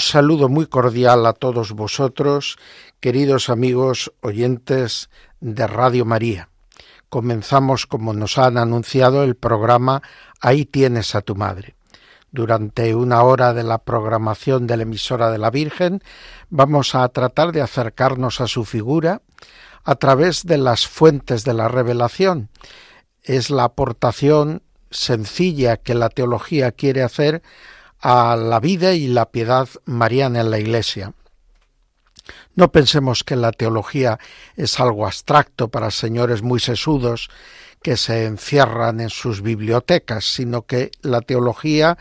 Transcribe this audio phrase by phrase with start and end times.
[0.00, 2.58] Saludo muy cordial a todos vosotros,
[3.00, 6.48] queridos amigos oyentes de Radio María.
[7.08, 10.02] Comenzamos, como nos han anunciado, el programa
[10.40, 11.76] Ahí tienes a tu madre
[12.32, 16.02] durante una hora de la programación de la emisora de la Virgen,
[16.48, 19.22] vamos a tratar de acercarnos a su figura
[19.84, 22.48] a través de las fuentes de la revelación.
[23.22, 27.42] Es la aportación sencilla que la teología quiere hacer
[28.00, 31.12] a la vida y la piedad mariana en la Iglesia.
[32.54, 34.18] No pensemos que la teología
[34.56, 37.30] es algo abstracto para señores muy sesudos
[37.82, 41.96] que se encierran en sus bibliotecas, sino que la teología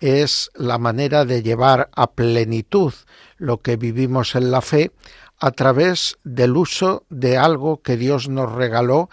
[0.00, 2.94] es la manera de llevar a plenitud
[3.36, 4.92] lo que vivimos en la fe
[5.38, 9.10] a través del uso de algo que Dios nos regaló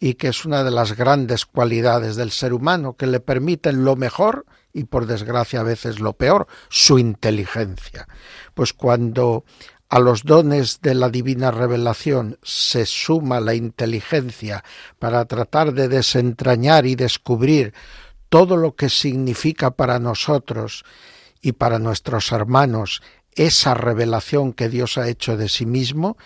[0.00, 3.96] y que es una de las grandes cualidades del ser humano, que le permiten lo
[3.96, 4.46] mejor
[4.78, 8.06] y por desgracia a veces lo peor, su inteligencia.
[8.54, 9.44] Pues cuando
[9.88, 14.62] a los dones de la divina revelación se suma la inteligencia
[14.98, 17.74] para tratar de desentrañar y descubrir
[18.28, 20.84] todo lo que significa para nosotros
[21.40, 23.02] y para nuestros hermanos
[23.34, 26.16] esa revelación que Dios ha hecho de sí mismo,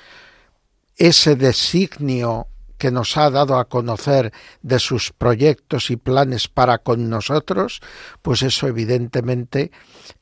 [0.97, 2.49] ese designio
[2.83, 7.81] que nos ha dado a conocer de sus proyectos y planes para con nosotros,
[8.23, 9.71] pues eso evidentemente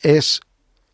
[0.00, 0.42] es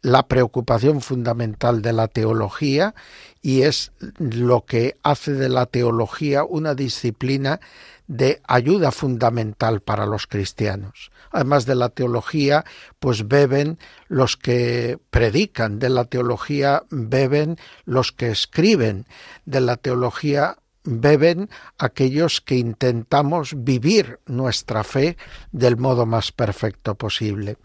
[0.00, 2.94] la preocupación fundamental de la teología
[3.42, 3.90] y es
[4.20, 7.58] lo que hace de la teología una disciplina
[8.06, 11.10] de ayuda fundamental para los cristianos.
[11.32, 12.64] Además de la teología,
[13.00, 19.06] pues beben los que predican, de la teología beben los que escriben,
[19.46, 25.16] de la teología beben aquellos que intentamos vivir nuestra fe
[25.52, 27.58] del modo más perfecto posible.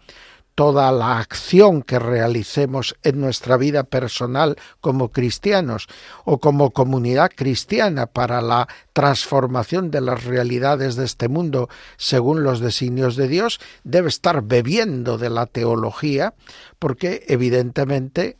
[0.54, 5.86] Toda la acción que realicemos en nuestra vida personal como cristianos
[6.26, 12.60] o como comunidad cristiana para la transformación de las realidades de este mundo según los
[12.60, 16.34] designios de Dios debe estar bebiendo de la teología
[16.78, 18.36] porque evidentemente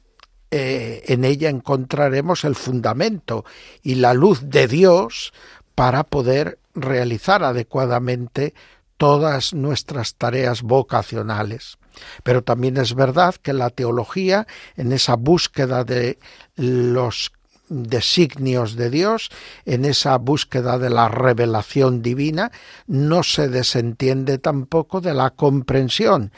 [0.54, 3.46] eh, en ella encontraremos el fundamento
[3.82, 5.32] y la luz de Dios
[5.74, 8.52] para poder realizar adecuadamente
[8.98, 11.78] todas nuestras tareas vocacionales.
[12.22, 14.46] Pero también es verdad que la teología,
[14.76, 16.18] en esa búsqueda de
[16.56, 17.32] los
[17.70, 19.30] designios de Dios,
[19.64, 22.52] en esa búsqueda de la revelación divina,
[22.86, 26.30] no se desentiende tampoco de la comprensión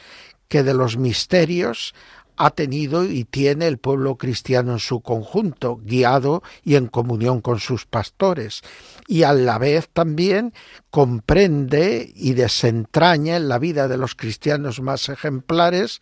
[0.46, 1.94] que de los misterios
[2.36, 7.60] ha tenido y tiene el pueblo cristiano en su conjunto, guiado y en comunión con
[7.60, 8.62] sus pastores,
[9.06, 10.52] y a la vez también
[10.90, 16.00] comprende y desentraña en la vida de los cristianos más ejemplares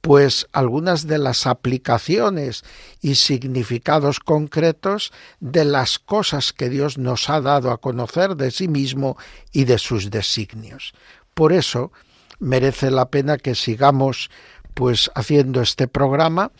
[0.00, 2.64] pues algunas de las aplicaciones
[3.02, 8.66] y significados concretos de las cosas que Dios nos ha dado a conocer de sí
[8.68, 9.16] mismo
[9.52, 10.94] y de sus designios.
[11.34, 11.92] Por eso
[12.38, 14.30] merece la pena que sigamos
[14.74, 16.52] pues haciendo este programa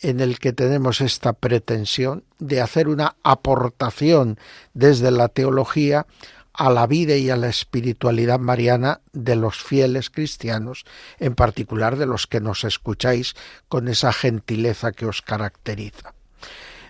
[0.00, 4.38] en el que tenemos esta pretensión de hacer una aportación
[4.74, 6.06] desde la teología
[6.52, 10.84] a la vida y a la espiritualidad mariana de los fieles cristianos,
[11.20, 13.34] en particular de los que nos escucháis
[13.68, 16.14] con esa gentileza que os caracteriza.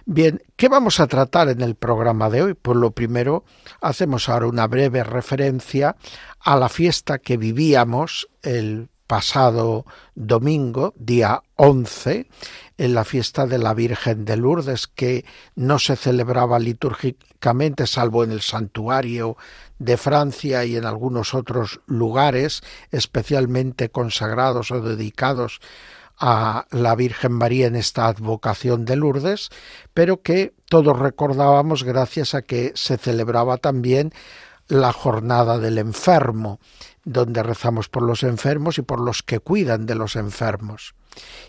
[0.07, 2.55] Bien, ¿qué vamos a tratar en el programa de hoy?
[2.55, 3.45] Pues lo primero,
[3.83, 5.97] hacemos ahora una breve referencia
[6.41, 12.29] a la fiesta que vivíamos el pasado domingo, día 11,
[12.77, 15.25] en la fiesta de la Virgen de Lourdes, que
[15.57, 19.37] no se celebraba litúrgicamente, salvo en el santuario
[19.79, 22.63] de Francia y en algunos otros lugares
[22.93, 25.61] especialmente consagrados o dedicados
[26.19, 29.49] a la Virgen María en esta advocación de Lourdes,
[29.95, 34.13] pero que todos recordábamos gracias a que se celebraba también
[34.67, 36.61] la jornada del enfermo,
[37.09, 40.95] donde rezamos por los enfermos y por los que cuidan de los enfermos.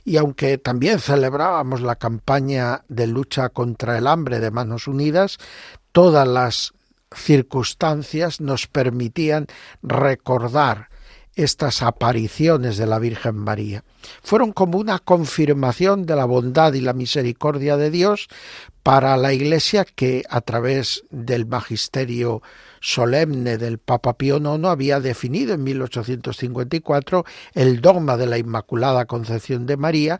[0.05, 5.37] Y aunque también celebrábamos la campaña de lucha contra el hambre de Manos Unidas,
[5.91, 6.73] todas las
[7.13, 9.47] circunstancias nos permitían
[9.83, 10.89] recordar
[11.35, 13.83] estas apariciones de la Virgen María.
[14.23, 18.27] Fueron como una confirmación de la bondad y la misericordia de Dios
[18.83, 22.41] para la Iglesia que a través del magisterio
[22.81, 29.65] solemne del Papa Pío IX había definido en 1854 el dogma de la Inmaculada Concepción
[29.65, 30.19] de María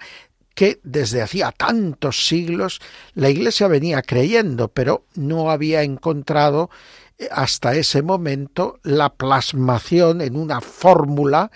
[0.60, 2.82] que desde hacía tantos siglos
[3.14, 6.70] la Iglesia venía creyendo, pero no había encontrado
[7.18, 11.50] eh, hasta ese momento la plasmación en una fórmula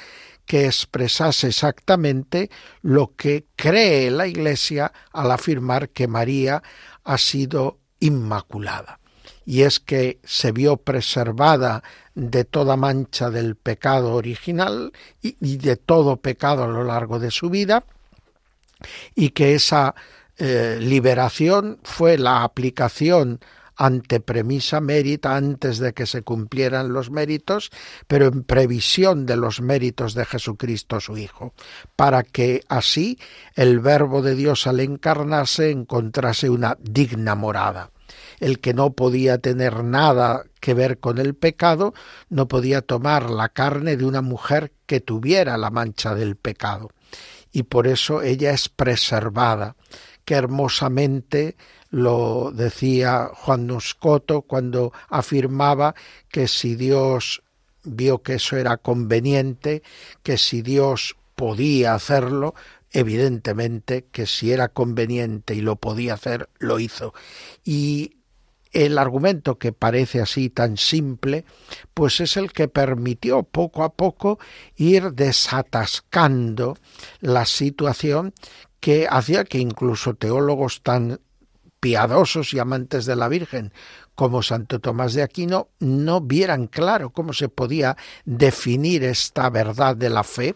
[0.46, 2.50] que expresase exactamente
[2.82, 6.64] lo que cree la Iglesia al afirmar que María
[7.04, 9.00] ha sido inmaculada.
[9.46, 11.84] Y es que se vio preservada
[12.16, 17.50] de toda mancha del pecado original y, de todo pecado a lo largo de su
[17.50, 17.84] vida,
[19.16, 19.96] y que esa
[20.38, 23.40] eh, liberación fue la aplicación
[23.76, 27.72] ante premisa mérita antes de que se cumplieran los méritos,
[28.08, 31.54] pero en previsión de los méritos de Jesucristo su Hijo,
[31.96, 33.18] para que así
[33.56, 37.93] el Verbo de Dios al encarnarse encontrase una digna morada.
[38.40, 41.94] El que no podía tener nada que ver con el pecado,
[42.30, 46.92] no podía tomar la carne de una mujer que tuviera la mancha del pecado.
[47.52, 49.76] Y por eso ella es preservada,
[50.26, 51.56] que hermosamente
[51.90, 55.94] lo decía Juan Nuscoto cuando afirmaba
[56.30, 57.44] que si Dios
[57.84, 59.84] vio que eso era conveniente,
[60.24, 62.56] que si Dios podía hacerlo,
[62.94, 67.14] evidentemente que si era conveniente y lo podía hacer, lo hizo.
[67.66, 68.18] Y
[68.72, 71.46] el argumento que parece así tan simple,
[71.94, 74.40] pues es el que permitió poco a poco
[74.76, 76.78] ir desatascando
[77.20, 78.34] la situación
[78.80, 81.20] que hacía que incluso teólogos tan
[81.80, 83.74] piadosos y amantes de la Virgen
[84.16, 90.10] como Santo Tomás de Aquino no vieran claro cómo se podía definir esta verdad de
[90.10, 90.56] la fe,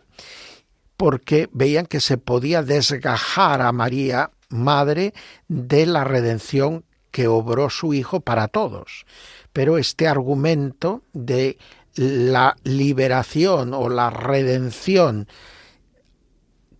[0.97, 5.13] porque veían que se podía desgajar a María, Madre,
[5.47, 9.05] de la redención que obró su Hijo para todos.
[9.53, 11.57] Pero este argumento de
[11.95, 15.27] la liberación o la redención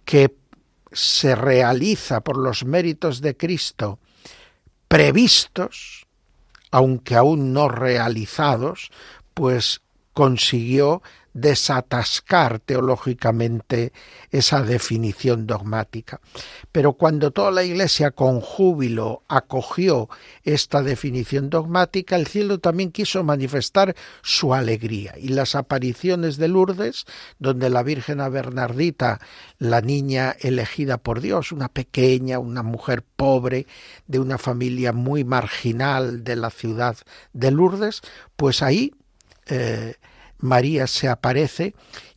[0.05, 0.35] que
[0.91, 3.99] se realiza por los méritos de Cristo
[4.87, 6.07] previstos,
[6.71, 8.91] aunque aún no realizados,
[9.33, 9.81] pues
[10.13, 11.01] consiguió
[11.37, 13.93] desatascar teológicamente
[14.31, 16.19] esa definición dogmática.
[16.71, 20.09] Pero cuando toda la Iglesia con júbilo acogió
[20.43, 25.13] esta definición dogmática, el cielo también quiso manifestar su alegría.
[25.17, 27.05] Y las apariciones de Lourdes,
[27.37, 29.19] donde la Virgen Bernardita,
[29.59, 33.67] la niña elegida por Dios, una pequeña, una mujer pobre,
[34.07, 36.97] de una familia muy marginal de la ciudad
[37.33, 38.01] de Lourdes,
[38.35, 38.91] pues ahí
[39.45, 39.95] eh,
[40.39, 41.73] María se aparece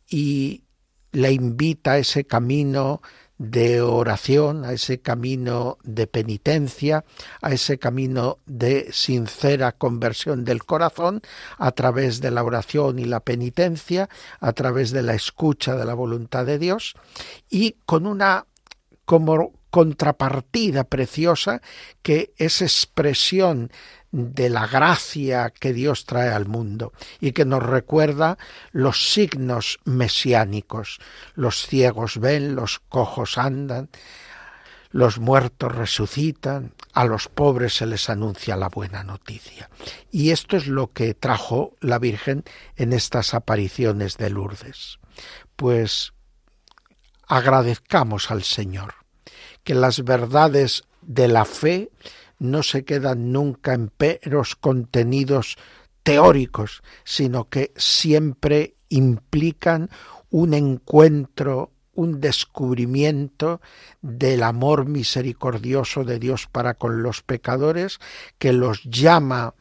[0.07, 0.63] y
[1.11, 3.01] la invita a ese camino
[3.37, 7.03] de oración, a ese camino de penitencia,
[7.41, 11.21] a ese camino de sincera conversión del corazón,
[11.57, 14.09] a través de la oración y la penitencia,
[14.39, 16.93] a través de la escucha de la voluntad de Dios,
[17.49, 18.45] y con una
[19.05, 21.61] como contrapartida preciosa
[22.03, 23.71] que es expresión
[24.11, 28.37] de la gracia que Dios trae al mundo y que nos recuerda
[28.71, 30.99] los signos mesiánicos.
[31.33, 33.89] Los ciegos ven, los cojos andan,
[34.91, 39.69] los muertos resucitan, a los pobres se les anuncia la buena noticia.
[40.11, 42.43] Y esto es lo que trajo la Virgen
[42.75, 44.99] en estas apariciones de Lourdes.
[45.55, 46.11] Pues
[47.27, 48.95] agradezcamos al Señor
[49.63, 51.89] que las verdades de la fe
[52.41, 55.57] no se quedan nunca en peros contenidos
[56.01, 59.91] teóricos, sino que siempre implican
[60.31, 63.61] un encuentro, un descubrimiento
[64.01, 67.99] del amor misericordioso de Dios para con los pecadores,
[68.39, 69.53] que los llama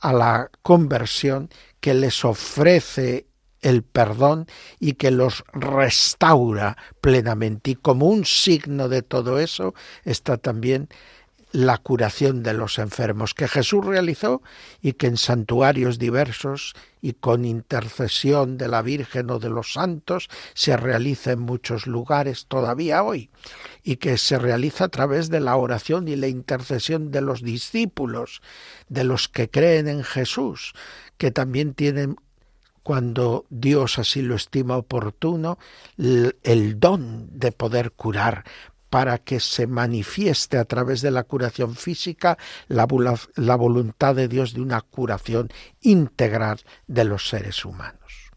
[0.00, 3.26] a la conversión, que les ofrece
[3.60, 4.46] el perdón
[4.80, 7.72] y que los restaura plenamente.
[7.72, 9.74] Y como un signo de todo eso
[10.04, 10.88] está también
[11.52, 14.42] la curación de los enfermos que Jesús realizó
[14.80, 20.28] y que en santuarios diversos y con intercesión de la Virgen o de los santos
[20.54, 23.30] se realiza en muchos lugares todavía hoy
[23.82, 28.40] y que se realiza a través de la oración y la intercesión de los discípulos,
[28.88, 30.72] de los que creen en Jesús,
[31.18, 32.16] que también tienen
[32.82, 35.58] cuando Dios así lo estima oportuno,
[35.96, 38.44] el don de poder curar,
[38.92, 42.36] para que se manifieste a través de la curación física
[42.68, 42.86] la,
[43.36, 45.48] la, voluntad de Dios de una curación
[45.80, 48.30] integral de los seres humanos.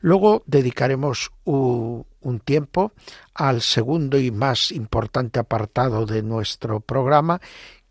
[0.00, 2.06] Luego dedicaremos un,
[2.46, 2.92] tiempo
[3.34, 7.42] al segundo y más importante apartado de nuestro programa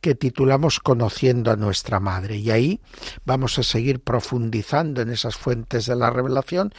[0.02, 2.38] que titulamos Conociendo a nuestra Madre.
[2.38, 2.82] Y ahí
[3.24, 6.74] vamos a seguir profundizando en esas fuentes de la revelación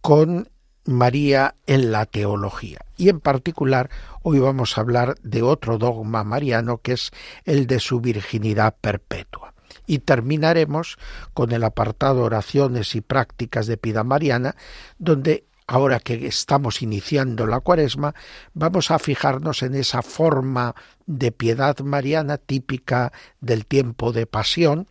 [0.00, 0.48] con
[0.84, 2.80] María en la teología.
[2.96, 3.90] Y en particular
[4.22, 7.10] hoy vamos a hablar de otro dogma mariano que es
[7.44, 9.54] el de su virginidad perpetua.
[9.86, 10.98] Y terminaremos
[11.34, 14.56] con el apartado oraciones y prácticas de pida mariana,
[14.98, 18.14] donde ahora que estamos iniciando la cuaresma,
[18.54, 20.74] vamos a fijarnos en esa forma
[21.06, 24.88] de piedad mariana típica del tiempo de pasión,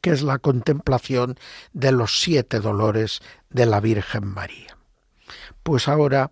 [0.00, 1.38] que es la contemplación
[1.72, 4.76] de los siete dolores de la Virgen María.
[5.62, 6.30] Pues ahora,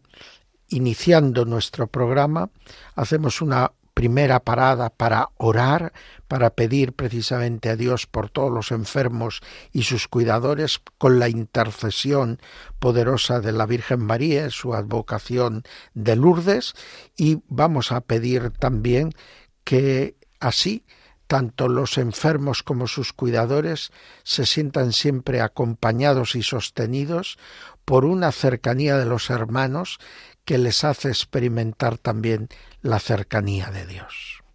[0.69, 2.51] iniciando nuestro programa,
[2.95, 5.95] hacemos una primera parada para orar,
[6.29, 9.41] para pedir precisamente a Dios por todos los enfermos
[9.73, 12.39] y sus cuidadores, con la intercesión
[12.79, 15.63] poderosa de la Virgen María, su advocación
[15.95, 16.75] de Lourdes,
[17.17, 19.13] y vamos a pedir también
[19.65, 20.85] que así
[21.27, 23.91] tanto los enfermos como sus cuidadores
[24.23, 27.39] se sientan siempre acompañados y sostenidos
[27.85, 29.99] por una cercanía de los hermanos
[30.45, 32.49] que les hace experimentar también
[32.81, 34.46] la cercanía de Dios.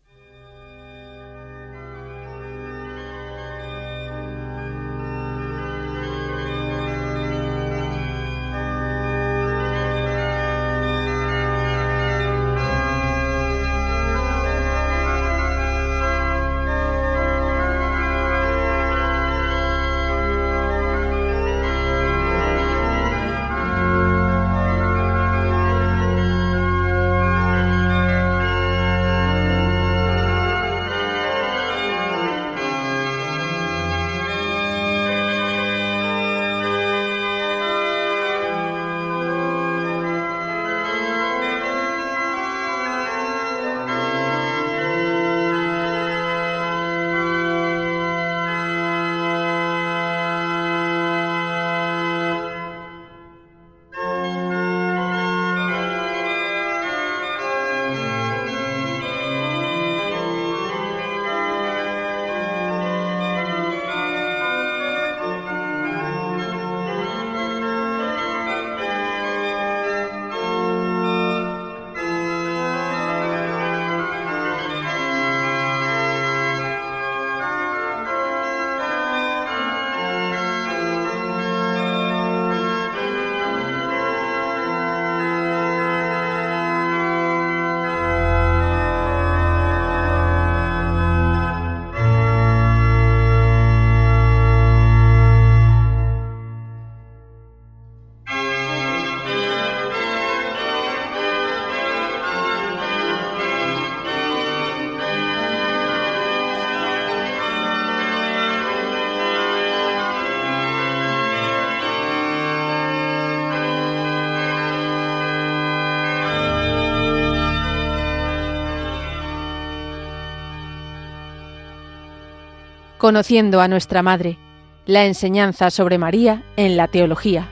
[123.11, 124.37] Conociendo a nuestra Madre,
[124.85, 127.45] la enseñanza sobre María en la teología.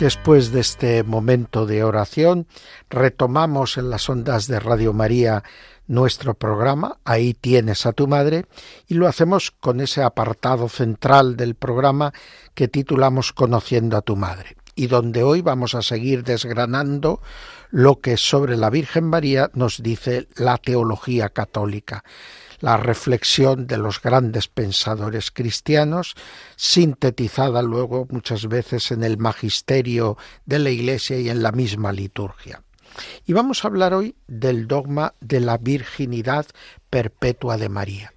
[0.00, 2.48] Después de este momento de oración,
[2.90, 5.44] retomamos en las ondas de Radio María
[5.86, 8.46] nuestro programa, Ahí tienes a tu madre,
[8.88, 12.12] y lo hacemos con ese apartado central del programa
[12.56, 17.20] que titulamos Conociendo a tu madre, y donde hoy vamos a seguir desgranando
[17.70, 22.04] lo que sobre la Virgen María nos dice la teología católica,
[22.60, 26.14] la reflexión de los grandes pensadores cristianos,
[26.54, 30.16] sintetizada luego muchas veces en el magisterio
[30.46, 32.62] de la Iglesia y en la misma liturgia.
[33.26, 36.46] Y vamos a hablar hoy del dogma de la virginidad
[36.88, 38.12] perpetua de María.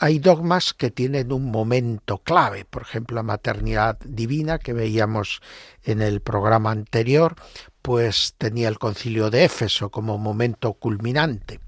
[0.00, 5.40] Hay dogmas que tienen un momento clave, por ejemplo, la maternidad divina que veíamos
[5.82, 7.34] en el programa anterior,
[7.82, 11.58] pues tenía el concilio de Éfeso como momento culminante.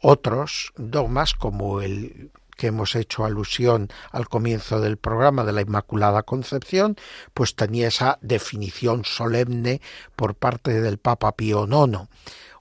[0.00, 6.22] Otros dogmas, como el que hemos hecho alusión al comienzo del programa de la Inmaculada
[6.22, 6.96] Concepción,
[7.34, 9.80] pues tenía esa definición solemne
[10.14, 12.08] por parte del Papa Pío IX,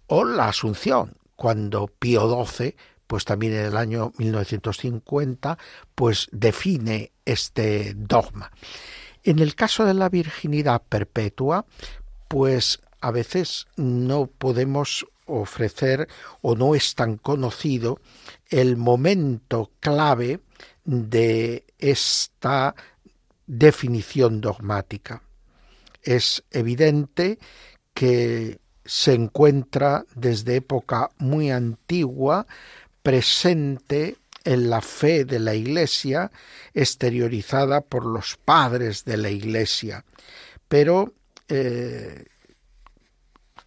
[0.08, 2.76] o la Asunción, cuando Pío XII,
[3.08, 5.58] pues también en el año 1950,
[5.94, 8.52] pues define este dogma.
[9.24, 11.66] En el caso de la virginidad perpetua,
[12.28, 16.08] pues a veces no podemos ofrecer
[16.42, 18.00] o no es tan conocido
[18.50, 20.40] el momento clave
[20.84, 22.76] de esta
[23.48, 25.22] definición dogmática.
[26.04, 27.40] Es evidente
[27.94, 32.46] que se encuentra desde época muy antigua
[33.06, 36.32] presente en la fe de la Iglesia,
[36.74, 40.04] exteriorizada por los padres de la Iglesia.
[40.68, 41.14] Pero
[41.48, 42.26] eh,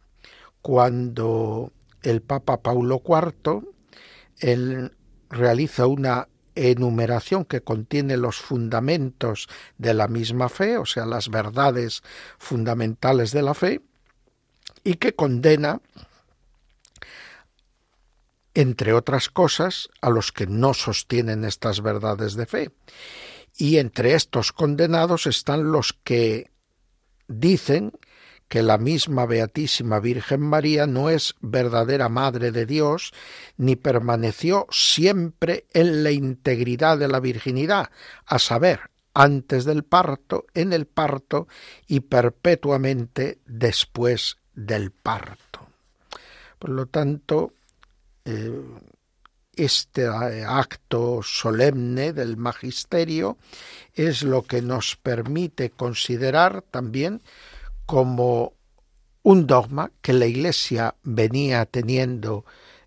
[0.63, 1.71] cuando
[2.03, 3.75] el Papa Paulo IV
[5.29, 12.03] realiza una enumeración que contiene los fundamentos de la misma fe, o sea, las verdades
[12.39, 13.81] fundamentales de la fe,
[14.85, 15.81] y que condena,
[18.55, 22.71] entre otras cosas, a los que no sostienen estas verdades de fe.
[23.57, 26.51] Y entre estos condenados están los que
[27.29, 27.93] dicen
[28.53, 33.15] que la misma Beatísima Virgen María no es verdadera Madre de Dios,
[33.57, 37.89] ni permaneció siempre en la integridad de la virginidad,
[38.27, 41.49] a saber, antes del parto, en el parto
[41.87, 45.67] y perpetuamente después del parto.
[46.59, 47.55] Por lo tanto,
[48.27, 48.61] eh,
[49.57, 53.39] este acto solemne del magisterio
[53.95, 57.23] es lo que nos permite considerar también
[57.87, 58.55] como
[59.23, 62.45] un dogma que la Iglesia venía teniendo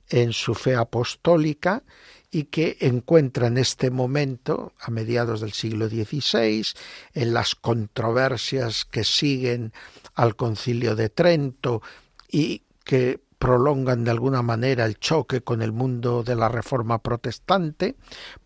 [0.10, 1.84] en su fe apostólica
[2.32, 6.66] y que encuentra en este momento, a mediados del siglo XVI,
[7.14, 9.72] en las controversias que siguen
[10.16, 11.82] al concilio de Trento
[12.30, 17.96] y que prolongan de alguna manera el choque con el mundo de la reforma protestante,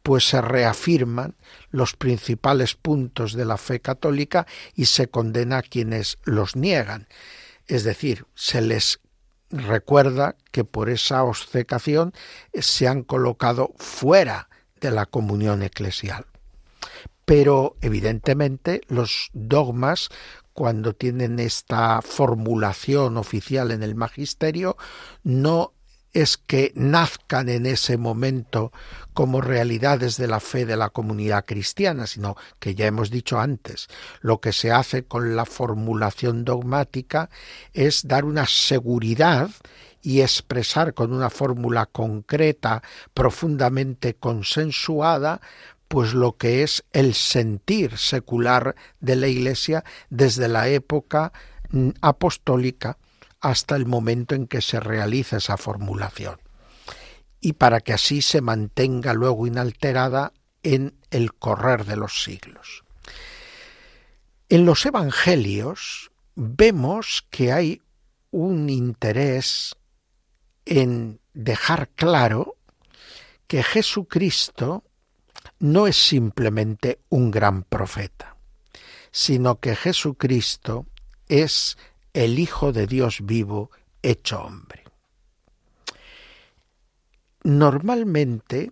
[0.03, 1.35] pues se reafirman
[1.69, 7.07] los principales puntos de la fe católica y se condena a quienes los niegan.
[7.67, 8.99] Es decir, se les
[9.51, 12.13] recuerda que por esa obcecación
[12.53, 16.25] se han colocado fuera de la comunión eclesial.
[17.25, 20.09] Pero evidentemente los dogmas
[20.59, 24.75] cuando tienen esta formulación oficial en el magisterio,
[25.23, 25.71] no
[26.11, 28.73] es que nazcan en ese momento
[29.13, 33.87] como realidades de la fe de la comunidad cristiana, sino que ya hemos dicho antes,
[34.19, 37.29] lo que se hace con la formulación dogmática
[37.71, 39.49] es dar una seguridad
[40.01, 45.39] y expresar con una fórmula concreta, profundamente consensuada,
[45.89, 51.33] pues lo que es el sentir secular de la Iglesia desde la época
[51.71, 52.97] mm, apostólica
[53.41, 56.39] hasta el momento en que se realiza esa formulación.
[57.41, 62.83] Y para que así se mantenga luego inalterada en el correr de los siglos.
[64.47, 67.81] En los Evangelios vemos que hay
[68.29, 69.75] un interés
[70.65, 72.57] en dejar claro
[73.47, 74.83] que Jesucristo
[75.59, 78.37] no es simplemente un gran profeta,
[79.11, 80.85] sino que Jesucristo
[81.27, 81.77] es
[82.13, 84.83] el Hijo de Dios vivo hecho hombre.
[87.43, 88.71] Normalmente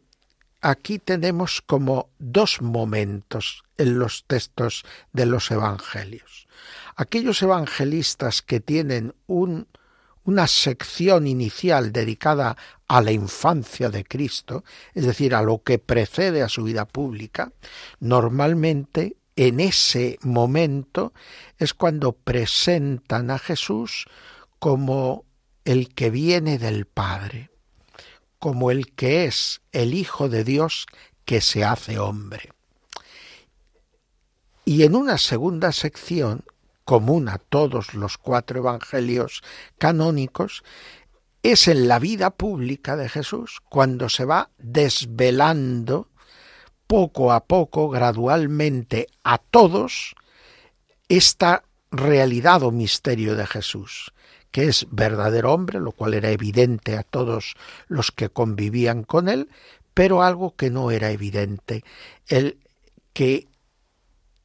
[0.62, 6.48] aquí tenemos como dos momentos en los textos de los evangelios.
[6.96, 9.68] Aquellos evangelistas que tienen un
[10.28, 16.44] una sección inicial dedicada a la infancia de Cristo, es decir, a lo que precede
[16.44, 17.54] a su vida pública,
[18.02, 21.14] normalmente en ese momento
[21.58, 24.06] es cuando presentan a Jesús
[24.60, 25.24] como
[25.64, 27.50] el que viene del Padre,
[28.38, 30.88] como el que es el Hijo de Dios
[31.24, 32.52] que se hace hombre.
[34.66, 36.44] Y en una segunda sección
[36.88, 39.44] común a todos los cuatro evangelios
[39.78, 40.64] canónicos,
[41.44, 46.08] es en la vida pública de Jesús cuando se va desvelando
[46.88, 50.16] poco a poco, gradualmente, a todos
[51.10, 54.14] esta realidad o misterio de Jesús,
[54.52, 57.56] que es verdadero hombre, lo cual era evidente a todos
[57.90, 59.50] los que convivían con él,
[59.94, 61.84] pero algo que no era evidente,
[62.30, 62.60] el
[63.12, 63.50] que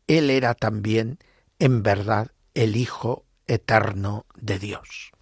[0.09, 1.21] él era también
[1.63, 5.13] en verdad el Hijo eterno de Dios.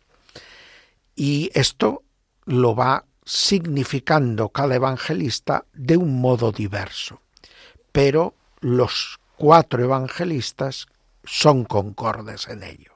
[1.15, 2.03] Y esto
[2.45, 7.21] lo va significando cada evangelista de un modo diverso,
[7.93, 10.87] pero los cuatro evangelistas
[11.25, 12.93] son concordes en ello.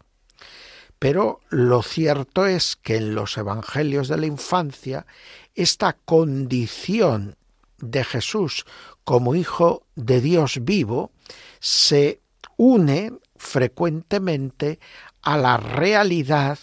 [0.99, 5.07] Pero lo cierto es que en los evangelios de la infancia
[5.55, 7.37] esta condición
[7.79, 8.64] de Jesús
[9.05, 11.12] como hijo de Dios vivo
[11.61, 12.20] se
[12.57, 14.79] une frecuentemente
[15.23, 16.59] a la realidad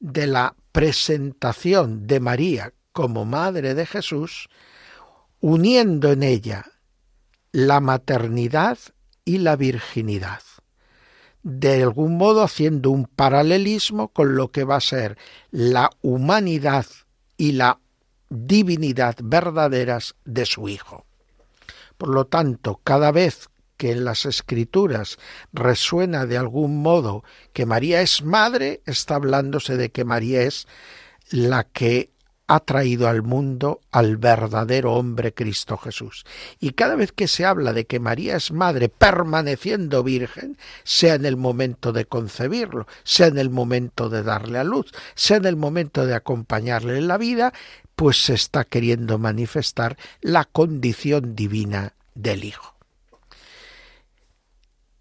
[0.00, 4.48] de la presentación de María como madre de Jesús,
[5.40, 6.64] uniendo en ella
[7.52, 8.78] la maternidad
[9.24, 10.42] y la virginidad,
[11.42, 15.16] de algún modo haciendo un paralelismo con lo que va a ser
[15.50, 16.86] la humanidad
[17.36, 17.78] y la
[18.28, 21.06] divinidad verdaderas de su Hijo.
[21.96, 23.48] Por lo tanto, cada vez
[23.84, 25.18] que en las escrituras
[25.52, 30.66] resuena de algún modo que María es madre, está hablándose de que María es
[31.28, 32.08] la que
[32.46, 36.24] ha traído al mundo al verdadero hombre Cristo Jesús.
[36.60, 41.26] Y cada vez que se habla de que María es madre permaneciendo virgen, sea en
[41.26, 45.56] el momento de concebirlo, sea en el momento de darle a luz, sea en el
[45.56, 47.52] momento de acompañarle en la vida,
[47.96, 52.73] pues se está queriendo manifestar la condición divina del Hijo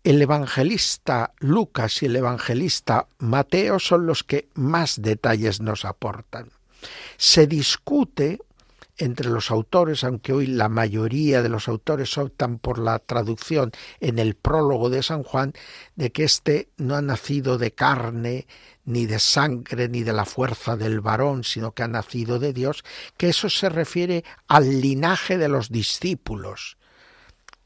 [0.04, 6.50] el evangelista Lucas y el evangelista Mateo son los que más detalles nos aportan.
[7.18, 8.40] Se discute
[8.98, 14.20] entre los autores, aunque hoy la mayoría de los autores optan por la traducción en
[14.20, 15.54] el prólogo de San Juan,
[15.96, 18.46] de que éste no ha nacido de carne,
[18.86, 22.84] ni de sangre, ni de la fuerza del varón, sino que ha nacido de Dios,
[23.18, 26.78] que eso se refiere al linaje de los discípulos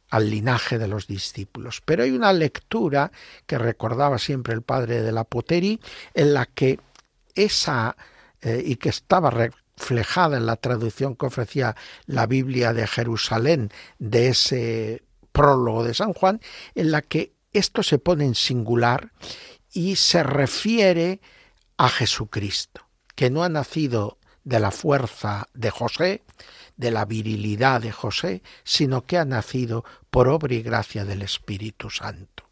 [0.09, 1.81] al linaje de los discípulos.
[1.83, 3.11] Pero hay una lectura
[3.45, 5.79] que recordaba siempre el padre de la Poteri,
[6.13, 6.79] en la que
[7.35, 7.95] esa,
[8.41, 14.29] eh, y que estaba reflejada en la traducción que ofrecía la Biblia de Jerusalén de
[14.29, 16.41] ese prólogo de San Juan,
[16.73, 19.11] en la que esto se pone en singular
[19.71, 21.21] y se refiere
[21.77, 26.23] a Jesucristo, que no ha nacido de la fuerza de José,
[26.77, 31.89] de la virilidad de José, sino que ha nacido por obra y gracia del Espíritu
[31.89, 32.43] Santo.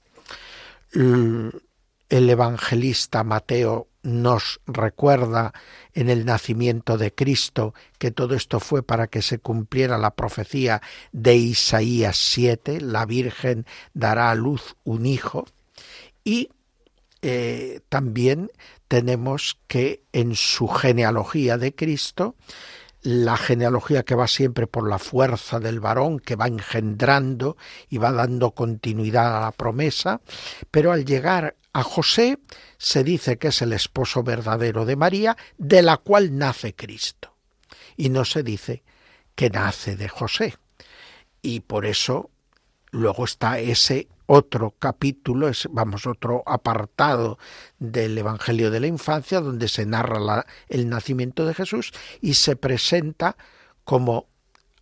[0.92, 5.54] El evangelista Mateo nos recuerda
[5.94, 10.82] en el nacimiento de Cristo que todo esto fue para que se cumpliera la profecía
[11.12, 15.46] de Isaías 7, la Virgen dará a luz un hijo,
[16.24, 16.50] y
[17.22, 18.52] eh, también
[18.88, 22.36] tenemos que en su genealogía de Cristo
[23.06, 27.56] la genealogía que va siempre por la fuerza del varón, que va engendrando
[27.88, 30.22] y va dando continuidad a la promesa,
[30.72, 32.40] pero al llegar a José
[32.80, 37.36] se dice que es el esposo verdadero de María, de la cual nace Cristo.
[37.96, 38.82] Y no se dice
[39.36, 40.56] que nace de José.
[41.44, 42.32] Y por eso
[42.90, 47.38] luego está ese otro capítulo, es, vamos, otro apartado
[47.80, 53.38] del Evangelio de la Infancia, donde se narra el nacimiento de Jesús y se presenta
[53.84, 54.28] como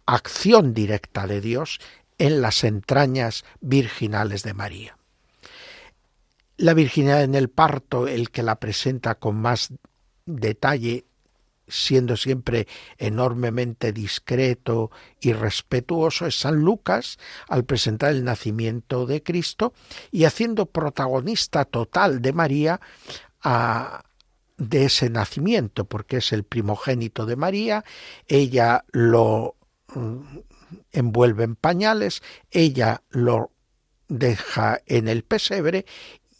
[0.06, 1.80] acción directa de Dios
[2.18, 4.98] en las entrañas virginales de María.
[6.58, 9.74] La virginidad en el parto, el que la presenta con más
[10.26, 11.06] detalle
[11.68, 19.74] siendo siempre enormemente discreto y respetuoso, es San Lucas al presentar el nacimiento de Cristo
[20.12, 22.82] y haciendo protagonista total de María
[23.42, 24.04] a,
[24.58, 27.84] de ese nacimiento, porque es el primogénito de María,
[28.28, 29.56] ella lo
[29.94, 30.18] mm,
[30.92, 32.22] envuelve en pañales,
[32.52, 33.52] ella lo
[34.08, 35.86] deja en el pesebre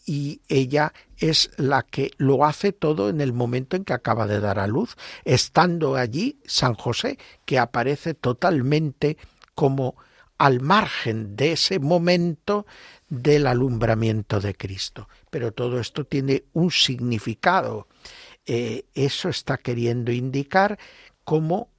[0.04, 4.40] y ella es la que lo hace todo en el momento en que acaba de
[4.40, 9.16] dar a luz, estando allí San José, que aparece totalmente
[9.54, 9.96] como
[10.36, 12.66] al margen de ese momento
[13.08, 15.08] del alumbramiento de Cristo.
[15.30, 17.88] Pero todo esto tiene un significado.
[18.46, 20.78] Eh, eso está queriendo indicar
[21.24, 21.70] cómo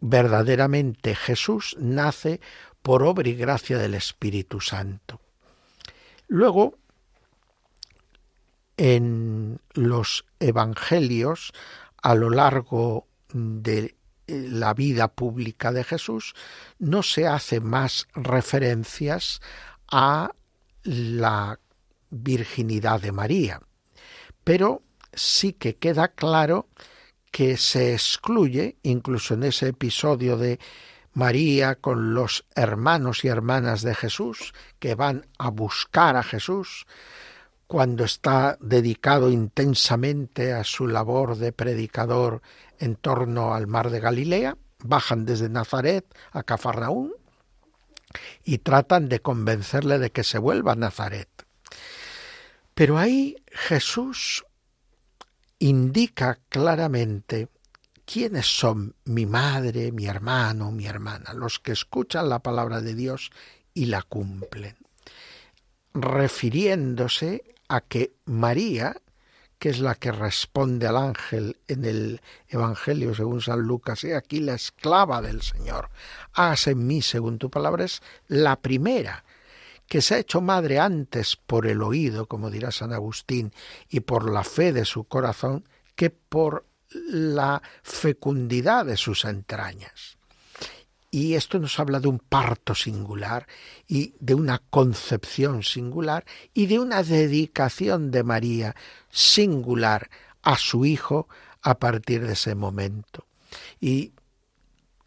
[0.00, 2.40] verdaderamente Jesús nace
[2.82, 5.20] por obra y gracia del Espíritu Santo.
[6.28, 6.78] Luego,
[8.78, 11.52] en los evangelios
[12.00, 16.34] a lo largo de la vida pública de Jesús
[16.78, 19.40] no se hace más referencias
[19.90, 20.32] a
[20.84, 21.58] la
[22.10, 23.60] virginidad de María,
[24.44, 26.68] pero sí que queda claro
[27.30, 30.58] que se excluye, incluso en ese episodio de
[31.12, 36.86] María con los hermanos y hermanas de Jesús que van a buscar a Jesús,
[37.68, 42.40] cuando está dedicado intensamente a su labor de predicador
[42.78, 47.12] en torno al mar de Galilea, bajan desde Nazaret a Cafarnaún
[48.42, 51.28] y tratan de convencerle de que se vuelva a Nazaret.
[52.74, 54.46] Pero ahí Jesús
[55.58, 57.48] indica claramente
[58.06, 61.34] ¿quiénes son mi madre, mi hermano, mi hermana?
[61.34, 63.30] Los que escuchan la palabra de Dios
[63.74, 64.78] y la cumplen,
[65.92, 68.96] refiriéndose a que María,
[69.58, 74.40] que es la que responde al ángel en el Evangelio según San Lucas, y aquí
[74.40, 75.90] la esclava del Señor,
[76.32, 79.24] hágase en mí según tu palabra, es la primera
[79.86, 83.52] que se ha hecho madre antes por el oído, como dirá San Agustín,
[83.88, 85.64] y por la fe de su corazón,
[85.96, 90.17] que por la fecundidad de sus entrañas.
[91.10, 93.46] Y esto nos habla de un parto singular
[93.86, 98.76] y de una concepción singular y de una dedicación de María
[99.10, 100.10] singular
[100.42, 101.28] a su Hijo
[101.62, 103.26] a partir de ese momento.
[103.80, 104.12] Y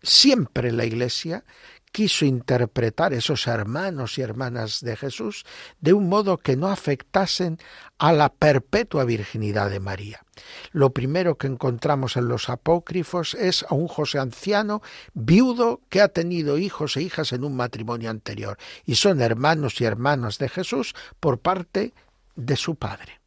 [0.02, 1.44] siempre la Iglesia
[1.92, 5.46] quiso interpretar esos hermanos y hermanas de Jesús
[5.80, 7.58] de un modo que no afectasen
[7.98, 10.24] a la perpetua virginidad de María.
[10.72, 14.82] Lo primero que encontramos en los apócrifos es a un José anciano
[15.14, 19.86] viudo que ha tenido hijos e hijas en un matrimonio anterior y son hermanos y
[19.86, 21.94] hermanas de Jesús por parte
[22.36, 23.20] de su padre.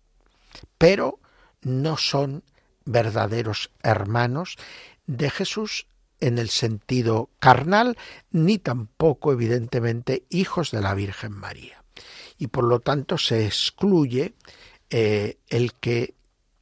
[0.79, 1.21] Pero
[1.63, 2.43] no son
[2.85, 4.57] verdaderos hermanos
[5.07, 5.87] de Jesús
[6.21, 7.97] en el sentido carnal,
[8.31, 11.85] ni tampoco, evidentemente, hijos de la Virgen María.
[12.39, 14.35] Y por lo tanto se excluye
[14.91, 16.15] eh, el que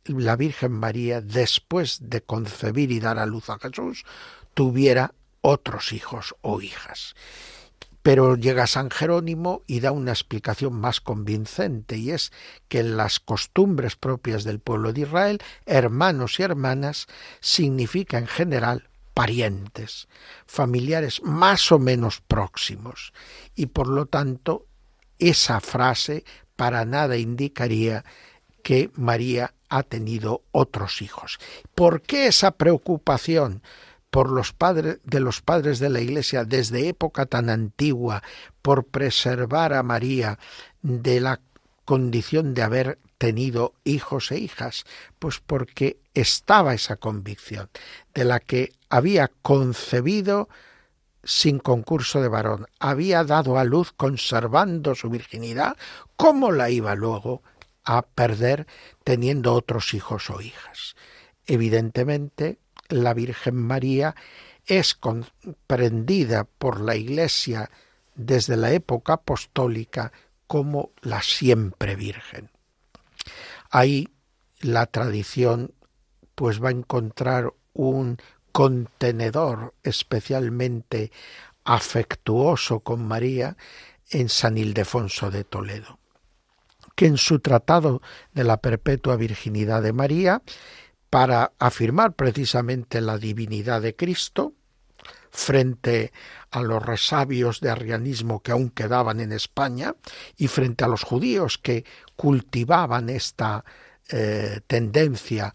[0.04, 4.04] la Virgen María, después de concebir y dar a luz a Jesús,
[4.54, 7.14] tuviera otros hijos o hijas.
[8.02, 12.32] Pero llega San Jerónimo y da una explicación más convincente, y es
[12.68, 17.06] que en las costumbres propias del pueblo de Israel, hermanos y hermanas
[17.40, 20.08] significa en general parientes,
[20.46, 23.12] familiares más o menos próximos,
[23.54, 24.66] y por lo tanto
[25.18, 26.24] esa frase
[26.56, 28.04] para nada indicaría
[28.62, 31.38] que María ha tenido otros hijos.
[31.74, 33.62] ¿Por qué esa preocupación
[34.10, 38.22] por los padres de los padres de la Iglesia desde época tan antigua
[38.60, 40.38] por preservar a María
[40.82, 41.40] de la
[41.86, 44.84] condición de haber tenido hijos e hijas?
[45.20, 47.70] Pues porque estaba esa convicción
[48.14, 50.48] de la que había concebido
[51.22, 55.76] sin concurso de varón, había dado a luz conservando su virginidad,
[56.16, 57.44] ¿cómo la iba luego
[57.84, 58.66] a perder
[59.04, 60.96] teniendo otros hijos o hijas?
[61.46, 62.58] Evidentemente,
[62.88, 64.16] la Virgen María
[64.66, 67.70] es comprendida por la Iglesia
[68.16, 70.10] desde la época apostólica
[70.48, 72.50] como la siempre Virgen.
[73.72, 74.10] Ahí
[74.60, 75.72] la tradición
[76.34, 78.18] pues va a encontrar un
[78.52, 81.10] contenedor especialmente
[81.64, 83.56] afectuoso con María
[84.10, 85.98] en San Ildefonso de Toledo,
[86.94, 88.02] que en su tratado
[88.34, 90.42] de la perpetua virginidad de María,
[91.08, 94.52] para afirmar precisamente la divinidad de Cristo,
[95.30, 96.12] frente
[96.50, 99.96] a los resabios de arrianismo que aún quedaban en España
[100.36, 101.86] y frente a los judíos que
[102.22, 103.64] cultivaban esta
[104.08, 105.52] eh, tendencia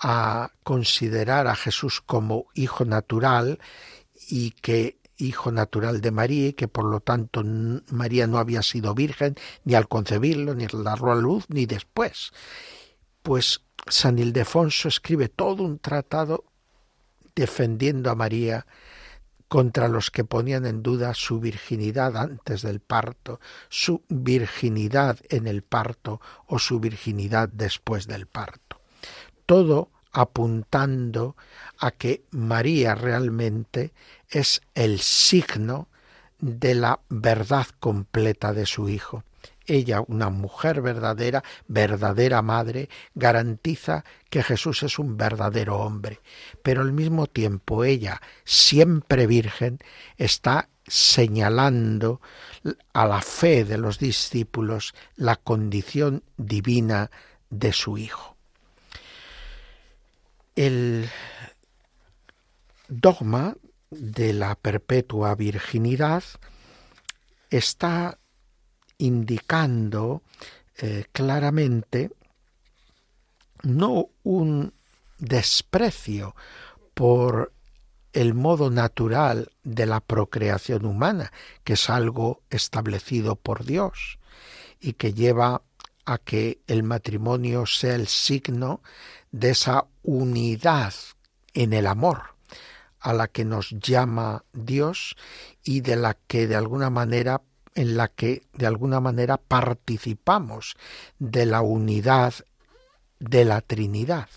[0.00, 3.60] a considerar a Jesús como hijo natural
[4.28, 7.44] y que hijo natural de María y que por lo tanto
[7.92, 12.32] María no había sido virgen ni al concebirlo, ni al darlo a luz, ni después.
[13.22, 16.46] Pues San Ildefonso escribe todo un tratado
[17.36, 18.66] defendiendo a María
[19.48, 25.62] contra los que ponían en duda su virginidad antes del parto, su virginidad en el
[25.62, 28.80] parto o su virginidad después del parto.
[29.46, 31.36] Todo apuntando
[31.78, 33.92] a que María realmente
[34.28, 35.88] es el signo
[36.38, 39.24] de la verdad completa de su Hijo
[39.68, 46.20] ella, una mujer verdadera, verdadera madre, garantiza que Jesús es un verdadero hombre,
[46.62, 49.78] pero al mismo tiempo ella, siempre virgen,
[50.16, 52.20] está señalando
[52.92, 57.10] a la fe de los discípulos la condición divina
[57.50, 58.36] de su Hijo.
[60.56, 61.08] El
[62.88, 63.56] dogma
[63.90, 66.24] de la perpetua virginidad
[67.50, 68.18] está
[68.98, 70.22] indicando
[70.76, 72.10] eh, claramente
[73.62, 74.72] no un
[75.18, 76.34] desprecio
[76.94, 77.52] por
[78.12, 81.32] el modo natural de la procreación humana,
[81.64, 84.18] que es algo establecido por Dios
[84.80, 85.62] y que lleva
[86.04, 88.80] a que el matrimonio sea el signo
[89.30, 90.94] de esa unidad
[91.54, 92.22] en el amor
[93.00, 95.16] a la que nos llama Dios
[95.62, 97.42] y de la que de alguna manera
[97.78, 100.74] en la que de alguna manera participamos
[101.20, 102.34] de la unidad
[103.20, 104.28] de la Trinidad.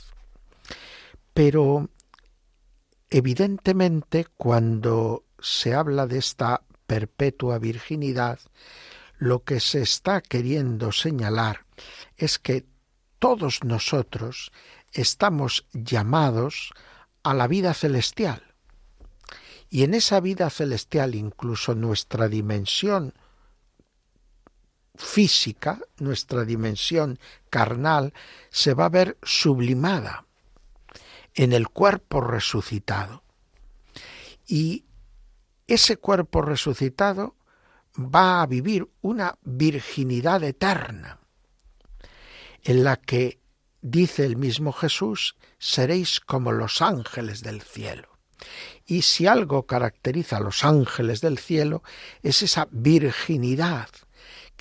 [1.33, 1.89] Pero
[3.09, 8.37] evidentemente cuando se habla de esta perpetua virginidad,
[9.17, 11.65] lo que se está queriendo señalar
[12.17, 12.67] es que
[13.17, 14.51] todos nosotros
[14.91, 16.73] estamos llamados
[17.23, 18.43] a la vida celestial.
[19.67, 23.15] Y en esa vida celestial incluso nuestra dimensión
[25.01, 28.13] física, nuestra dimensión carnal,
[28.49, 30.25] se va a ver sublimada
[31.33, 33.23] en el cuerpo resucitado.
[34.47, 34.85] Y
[35.67, 37.35] ese cuerpo resucitado
[37.97, 41.19] va a vivir una virginidad eterna,
[42.63, 43.39] en la que,
[43.81, 48.09] dice el mismo Jesús, seréis como los ángeles del cielo.
[48.85, 51.83] Y si algo caracteriza a los ángeles del cielo
[52.21, 53.89] es esa virginidad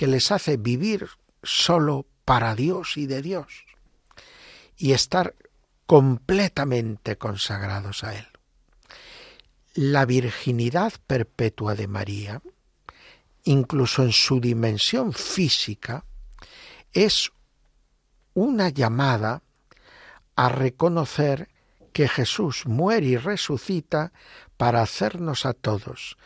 [0.01, 1.11] que les hace vivir
[1.43, 3.67] solo para Dios y de Dios
[4.79, 5.35] y estar
[5.85, 8.27] completamente consagrados a Él.
[9.75, 12.41] La virginidad perpetua de María,
[13.45, 16.07] incluso en su dimensión física,
[16.95, 17.31] es
[18.33, 19.43] una llamada
[20.35, 21.51] a reconocer
[21.93, 24.15] que Jesús muere y resucita
[24.57, 26.17] para hacernos a todos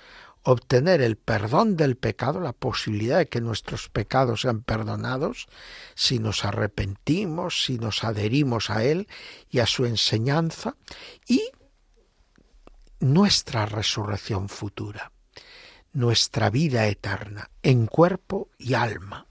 [0.44, 5.46] obtener el perdón del pecado, la posibilidad de que nuestros pecados sean perdonados,
[5.94, 9.08] si nos arrepentimos, si nos adherimos a Él
[9.50, 10.76] y a su enseñanza,
[11.26, 11.42] y
[13.00, 15.12] nuestra resurrección futura,
[15.92, 19.26] nuestra vida eterna, en cuerpo y alma.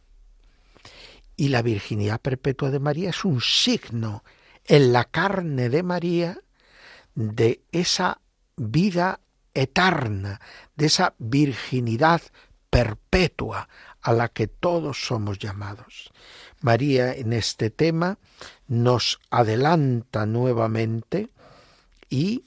[1.35, 4.23] Y la virginidad perpetua de María es un signo
[4.65, 6.39] en la carne de María
[7.15, 8.21] de esa
[8.55, 9.19] vida
[9.53, 10.41] eterna,
[10.75, 12.21] de esa virginidad
[12.69, 13.69] perpetua
[14.01, 16.11] a la que todos somos llamados.
[16.61, 18.17] María en este tema
[18.67, 21.29] nos adelanta nuevamente
[22.09, 22.43] y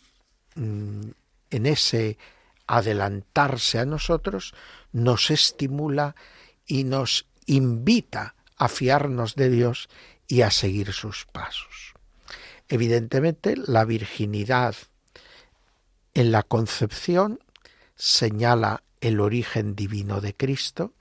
[0.54, 1.10] mm,
[1.50, 2.18] en ese
[2.66, 4.54] adelantarse a nosotros
[4.92, 6.16] nos estimula
[6.66, 9.88] y nos invita a fiarnos de Dios
[10.26, 11.94] y a seguir sus pasos.
[12.68, 14.74] Evidentemente, la virginidad
[16.16, 17.40] en la concepción
[17.94, 20.94] señala el origen divino de Cristo,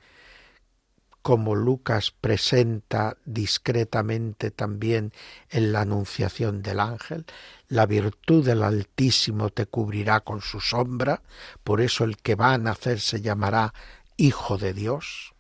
[1.22, 5.14] como Lucas presenta discretamente también
[5.50, 7.26] en la anunciación del ángel,
[7.70, 11.22] la virtud del Altísimo te cubrirá con su sombra,
[11.64, 13.74] por eso el que va a nacer se llamará
[14.18, 15.34] Hijo de Dios.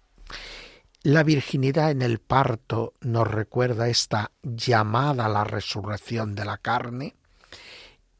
[1.03, 7.13] La virginidad en el parto nos recuerda esta llamada a la resurrección de la carne.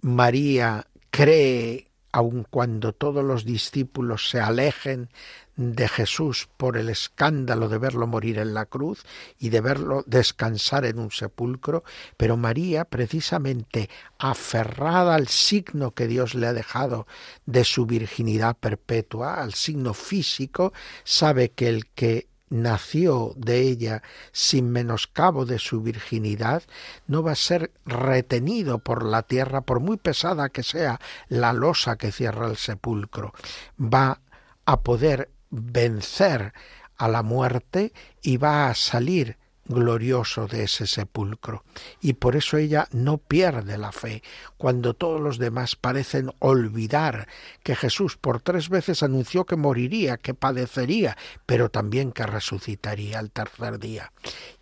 [0.02, 5.10] María cree, aun cuando todos los discípulos se alejen
[5.56, 9.06] de Jesús por el escándalo de verlo morir en la cruz
[9.39, 11.86] y de verlo descansar en un sepulcro,
[12.17, 17.08] pero María, precisamente aferrada al signo que Dios le ha dejado
[17.45, 20.73] de su virginidad perpetua, al signo físico,
[21.06, 26.63] sabe que el que nació de ella sin menoscabo de su virginidad,
[27.08, 31.97] no va a ser retenido por la tierra, por muy pesada que sea la losa
[31.97, 33.34] que cierra el sepulcro.
[33.79, 34.21] Va
[34.65, 36.53] a poder vencer
[36.97, 41.63] a la muerte y va a salir glorioso de ese sepulcro.
[41.99, 44.23] Y por eso ella no pierde la fe,
[44.58, 47.28] cuando todos los demás parecen olvidar
[47.63, 53.32] que Jesús por tres veces anunció que moriría, que padecería, pero también que resucitaría al
[53.32, 54.12] tercer día.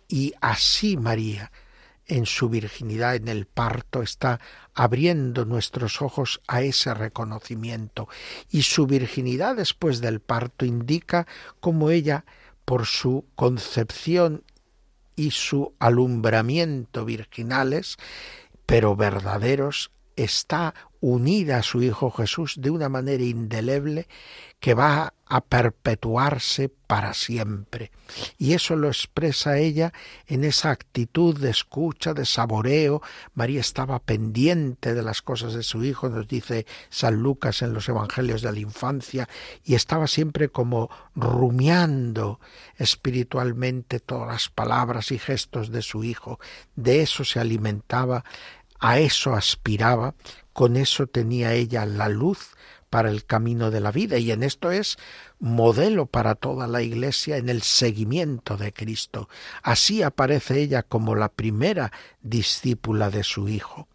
[0.08, 1.50] Y así María,
[2.06, 4.40] en su virginidad en el parto, está
[4.74, 8.08] abriendo nuestros ojos a ese reconocimiento.
[8.50, 11.26] Y su virginidad después del parto indica
[11.60, 12.24] cómo ella,
[12.64, 14.42] por su concepción
[15.16, 17.96] y su alumbramiento virginales,
[18.66, 24.08] pero verdaderos, está unida a su Hijo Jesús de una manera indeleble
[24.58, 27.90] que va a perpetuarse para siempre.
[28.38, 29.92] Y eso lo expresa ella
[30.26, 33.02] en esa actitud de escucha, de saboreo.
[33.34, 37.88] María estaba pendiente de las cosas de su Hijo, nos dice San Lucas en los
[37.88, 39.28] Evangelios de la infancia,
[39.62, 42.40] y estaba siempre como rumiando
[42.76, 46.38] espiritualmente todas las palabras y gestos de su Hijo.
[46.76, 48.24] De eso se alimentaba,
[48.84, 50.14] a eso aspiraba,
[50.52, 52.50] con eso tenía ella la luz
[52.90, 54.98] para el camino de la vida y en esto es
[55.40, 59.30] modelo para toda la Iglesia en el seguimiento de Cristo.
[59.62, 63.88] Así aparece ella como la primera discípula de su Hijo.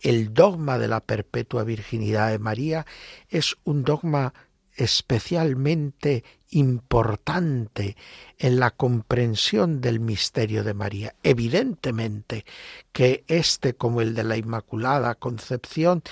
[0.00, 2.84] El dogma de la perpetua virginidad de María
[3.30, 4.34] es un dogma
[4.74, 7.96] especialmente importante
[8.38, 11.14] en la comprensión del misterio de María.
[11.22, 12.44] Evidentemente
[12.92, 16.02] que este, como el de la Inmaculada Concepción,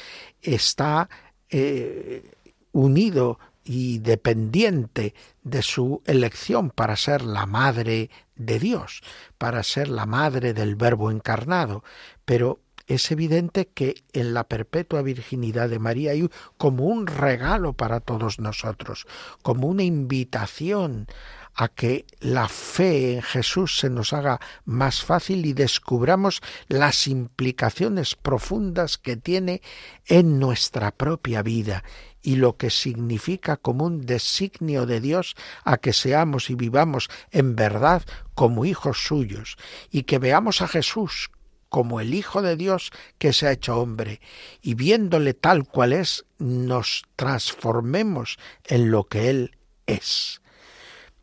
[0.42, 1.08] está
[1.50, 2.30] eh,
[2.72, 9.02] unido y dependiente de su elección para ser la madre de Dios,
[9.38, 11.82] para ser la madre del Verbo encarnado.
[12.24, 16.28] Pero es evidente que en la perpetua virginidad de María hay
[16.58, 19.06] como un regalo para todos nosotros,
[19.42, 21.06] como una invitación
[21.54, 28.16] a que la fe en Jesús se nos haga más fácil y descubramos las implicaciones
[28.16, 29.62] profundas que tiene
[30.06, 31.84] en nuestra propia vida
[32.22, 37.54] y lo que significa como un designio de Dios a que seamos y vivamos en
[37.54, 38.02] verdad
[38.34, 39.56] como hijos suyos
[39.90, 41.30] y que veamos a Jesús
[41.74, 44.20] como el Hijo de Dios que se ha hecho hombre,
[44.62, 50.40] y viéndole tal cual es, nos transformemos en lo que Él es.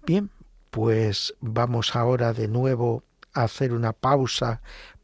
[0.06, 0.30] Bien,
[0.70, 4.62] pues vamos ahora de nuevo a hacer una pausa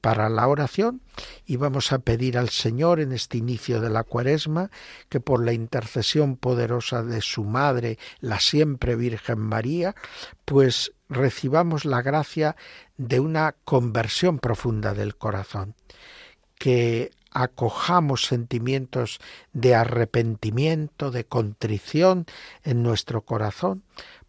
[0.08, 1.02] para la oración
[1.46, 4.72] y vamos a pedir al Señor en este inicio de la cuaresma
[5.10, 9.96] que por la intercesión poderosa de su Madre, la siempre Virgen María,
[10.46, 12.56] pues recibamos la gracia
[12.96, 15.76] de una conversión profunda del corazón,
[16.58, 19.20] que acojamos sentimientos
[19.52, 22.28] de arrepentimiento, de contrición
[22.64, 23.84] en nuestro corazón,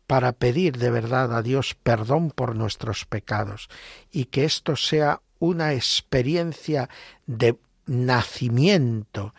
[0.08, 3.68] para pedir de verdad a Dios perdón por nuestros pecados
[4.10, 6.88] y que esto sea una experiencia
[7.26, 9.34] de nacimiento,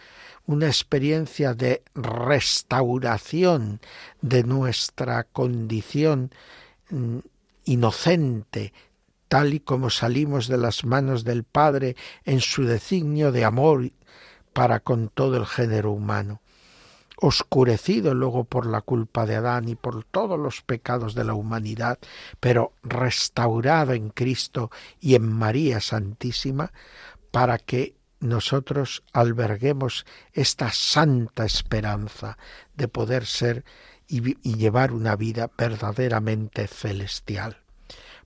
[0.46, 3.80] una experiencia de restauración
[4.22, 6.32] de nuestra condición
[6.90, 7.20] mm,
[7.66, 8.74] inocente,
[9.28, 11.96] tal y como salimos de las manos del Padre
[12.26, 13.92] en su designio de amor
[14.54, 16.42] para con todo el género humano
[17.22, 22.00] oscurecido luego por la culpa de Adán y por todos los pecados de la humanidad,
[22.40, 26.72] pero restaurado en Cristo y en María Santísima,
[27.32, 32.38] para que nosotros alberguemos esta santa esperanza
[32.76, 33.64] de poder ser
[34.08, 37.58] y, llevar una vida verdaderamente celestial.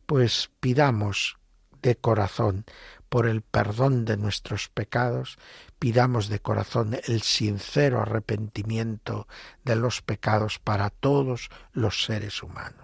[0.06, 1.38] Pues pidamos
[1.82, 2.66] de corazón
[3.10, 5.38] por el perdón de nuestros pecados,
[5.84, 9.28] pidamos de corazón el sincero arrepentimiento
[9.66, 12.83] de los pecados para todos los seres humanos.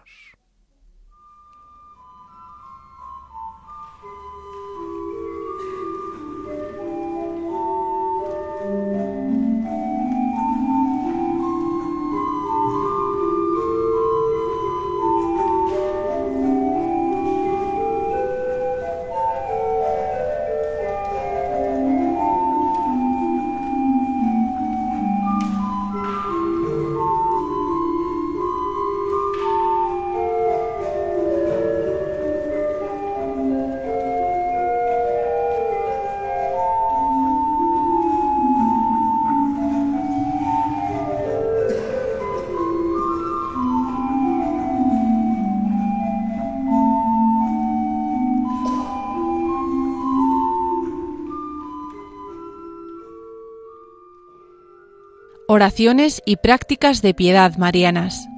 [55.59, 58.29] Oraciones y prácticas de piedad marianas.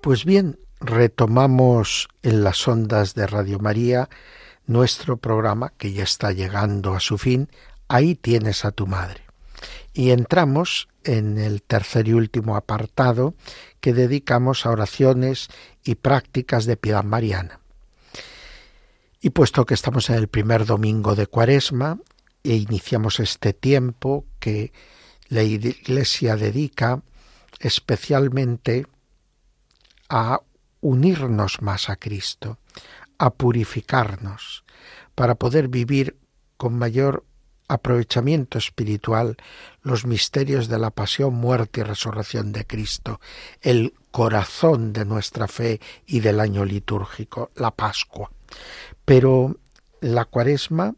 [0.00, 4.08] Pues bien, retomamos en las ondas de Radio María
[4.66, 7.50] nuestro programa que ya está llegando a su fin.
[7.88, 9.20] Ahí tienes a tu madre.
[9.92, 13.34] Y entramos en el tercer y último apartado
[13.80, 15.48] que dedicamos a oraciones
[15.84, 17.60] y prácticas de piedad mariana.
[19.20, 21.98] Y puesto que estamos en el primer domingo de Cuaresma
[22.44, 24.72] e iniciamos este tiempo que
[25.28, 27.02] la Iglesia dedica
[27.60, 28.86] especialmente
[30.08, 30.40] a
[30.80, 32.58] unirnos más a Cristo,
[33.18, 34.64] a purificarnos,
[35.14, 36.18] para poder vivir
[36.56, 37.24] con mayor
[37.68, 39.36] aprovechamiento espiritual
[39.86, 43.20] los misterios de la pasión, muerte y resurrección de Cristo,
[43.62, 48.32] el corazón de nuestra fe y del año litúrgico, la Pascua.
[49.04, 49.60] Pero
[50.00, 50.96] la cuaresma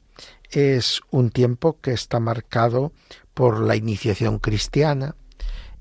[0.51, 2.93] es un tiempo que está marcado
[3.35, 5.17] por la iniciación cristiana,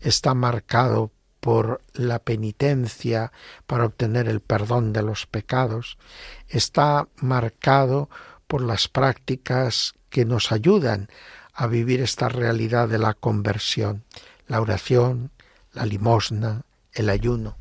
[0.01, 3.31] está marcado por la penitencia
[3.67, 5.97] para obtener el perdón de los pecados,
[6.49, 8.09] está marcado
[8.47, 11.07] por las prácticas que nos ayudan
[11.57, 14.03] a vivir esta realidad de la conversión,
[14.47, 15.31] la oración,
[15.73, 16.61] la limosna,
[16.93, 17.57] el ayuno.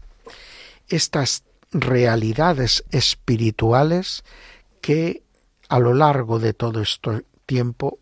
[0.86, 4.22] Estas realidades espirituales
[4.82, 5.22] que
[5.70, 7.98] a lo largo de todo este tiempo,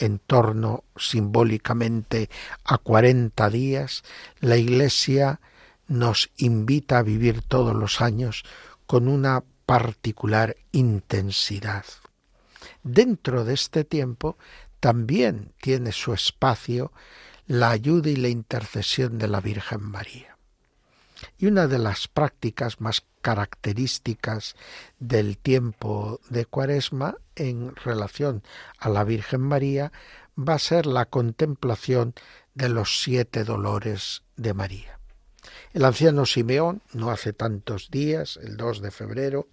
[0.00, 2.28] en torno simbólicamente
[2.64, 4.02] a cuarenta días,
[4.40, 5.40] la Iglesia
[5.86, 8.42] nos invita a vivir todos los años
[8.86, 11.84] con una particular intensidad.
[12.82, 14.36] Dentro de este tiempo
[14.80, 16.92] también tiene su espacio
[17.46, 20.36] la ayuda y la intercesión de la Virgen María.
[21.38, 24.54] Y una de las prácticas más características
[24.98, 28.42] del tiempo de Cuaresma en relación
[28.78, 29.92] a la Virgen María
[30.38, 32.14] va a ser la contemplación
[32.54, 35.00] de los siete dolores de María.
[35.72, 39.48] El anciano Simeón, no hace tantos días, el 2 de febrero,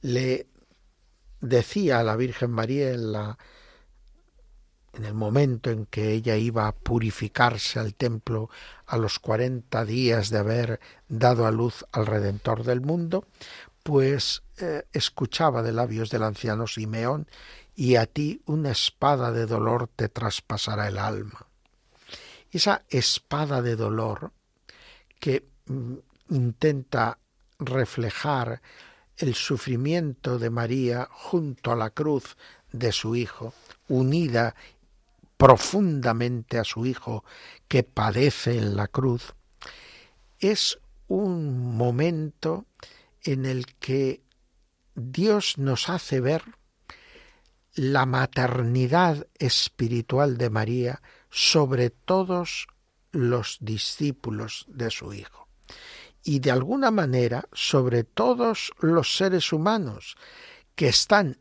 [0.00, 0.46] le
[1.40, 3.38] decía a la Virgen María en la
[4.98, 8.50] en el momento en que ella iba a purificarse al templo
[8.86, 13.24] a los cuarenta días de haber dado a luz al Redentor del mundo,
[13.84, 17.28] pues eh, escuchaba de labios del anciano Simeón,
[17.76, 21.46] y a ti una espada de dolor te traspasará el alma.
[22.50, 24.32] Esa espada de dolor
[25.20, 25.94] que mm,
[26.30, 27.18] intenta
[27.60, 28.60] reflejar
[29.16, 32.36] el sufrimiento de María junto a la cruz
[32.72, 33.54] de su Hijo,
[33.88, 34.54] unida
[35.38, 37.24] profundamente a su Hijo
[37.68, 39.34] que padece en la cruz,
[40.40, 42.66] es un momento
[43.22, 44.22] en el que
[44.94, 46.42] Dios nos hace ver
[47.74, 52.66] la maternidad espiritual de María sobre todos
[53.12, 55.48] los discípulos de su Hijo.
[56.24, 60.16] Y de alguna manera sobre todos los seres humanos
[60.74, 61.38] que están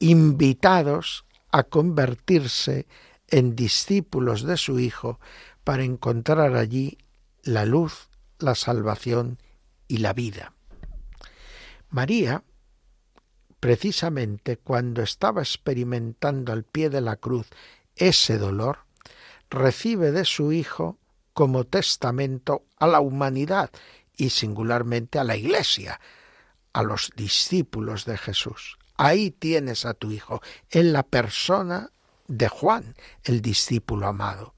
[0.00, 2.86] invitados a convertirse
[3.28, 5.20] en discípulos de su Hijo
[5.64, 6.98] para encontrar allí
[7.42, 9.38] la luz, la salvación
[9.86, 10.54] y la vida.
[11.90, 12.42] María,
[13.60, 17.48] precisamente cuando estaba experimentando al pie de la cruz
[17.96, 18.80] ese dolor,
[19.50, 20.98] recibe de su Hijo
[21.32, 23.70] como testamento a la humanidad
[24.16, 26.00] y singularmente a la Iglesia,
[26.72, 28.77] a los discípulos de Jesús.
[28.98, 31.90] Ahí tienes a tu hijo, en la persona
[32.26, 34.54] de Juan, el discípulo amado.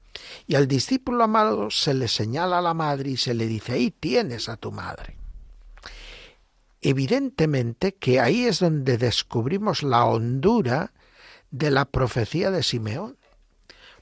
[0.47, 3.91] Y al discípulo amado se le señala a la madre y se le dice, ahí
[3.91, 5.15] tienes a tu madre.
[6.81, 10.91] Evidentemente que ahí es donde descubrimos la hondura
[11.51, 13.17] de la profecía de Simeón,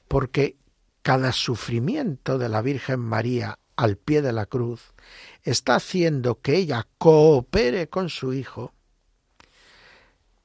[0.08, 0.56] porque
[1.02, 4.94] cada sufrimiento de la Virgen María al pie de la cruz
[5.42, 8.72] está haciendo que ella coopere con su Hijo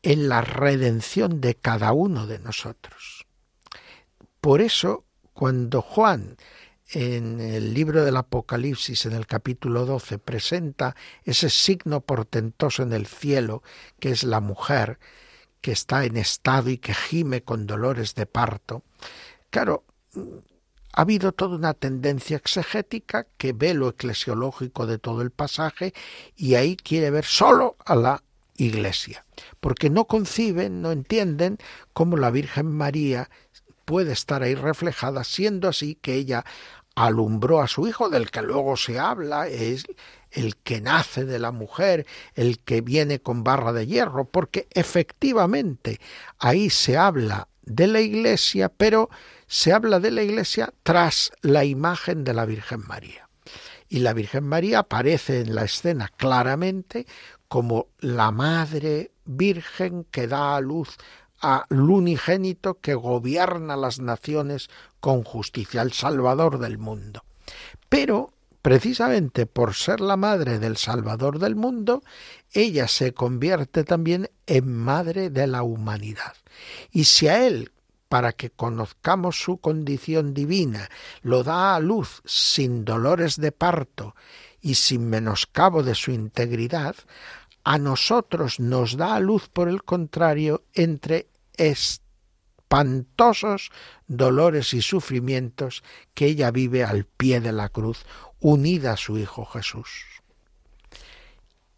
[0.05, 3.25] en la redención de cada uno de nosotros.
[4.39, 5.03] Por eso,
[5.33, 6.37] cuando Juan
[6.91, 13.07] en el libro del Apocalipsis, en el capítulo 12, presenta ese signo portentoso en el
[13.07, 13.63] cielo,
[13.99, 14.99] que es la mujer
[15.61, 18.83] que está en estado y que gime con dolores de parto,
[19.49, 19.83] claro,
[20.93, 25.95] ha habido toda una tendencia exegética que ve lo eclesiológico de todo el pasaje
[26.35, 28.23] y ahí quiere ver solo a la
[28.57, 29.25] Iglesia,
[29.59, 31.57] porque no conciben, no entienden
[31.93, 33.29] cómo la Virgen María
[33.85, 36.45] puede estar ahí reflejada, siendo así que ella
[36.95, 39.85] alumbró a su hijo, del que luego se habla, es
[40.31, 45.99] el que nace de la mujer, el que viene con barra de hierro, porque efectivamente
[46.39, 49.09] ahí se habla de la Iglesia, pero
[49.47, 53.29] se habla de la Iglesia tras la imagen de la Virgen María.
[53.87, 57.05] Y la Virgen María aparece en la escena claramente
[57.55, 60.97] como la Madre Virgen que da a luz
[61.39, 67.23] al unigénito que gobierna las naciones con justicia, el Salvador del mundo.
[67.87, 72.03] Pero, precisamente por ser la madre del Salvador del mundo,
[72.51, 76.33] ella se convierte también en madre de la humanidad.
[76.91, 77.71] Y si a él,
[78.09, 80.89] para que conozcamos su condición divina,
[81.21, 84.13] lo da a luz sin dolores de parto
[84.65, 86.95] y sin menoscabo de su integridad,
[87.65, 93.71] a nosotros nos da a luz, por el contrario, entre espantosos
[94.07, 98.05] dolores y sufrimientos que ella vive al pie de la cruz,
[98.39, 100.05] unida a su Hijo Jesús.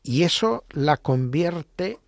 [0.04, 2.00] Y eso la convierte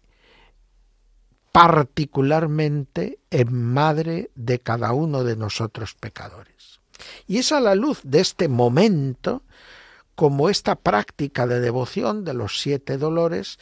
[1.54, 6.82] particularmente en madre de cada uno de nosotros pecadores.
[7.28, 9.44] Y es a la luz de este momento
[10.20, 13.58] como esta práctica de devoción de los siete dolores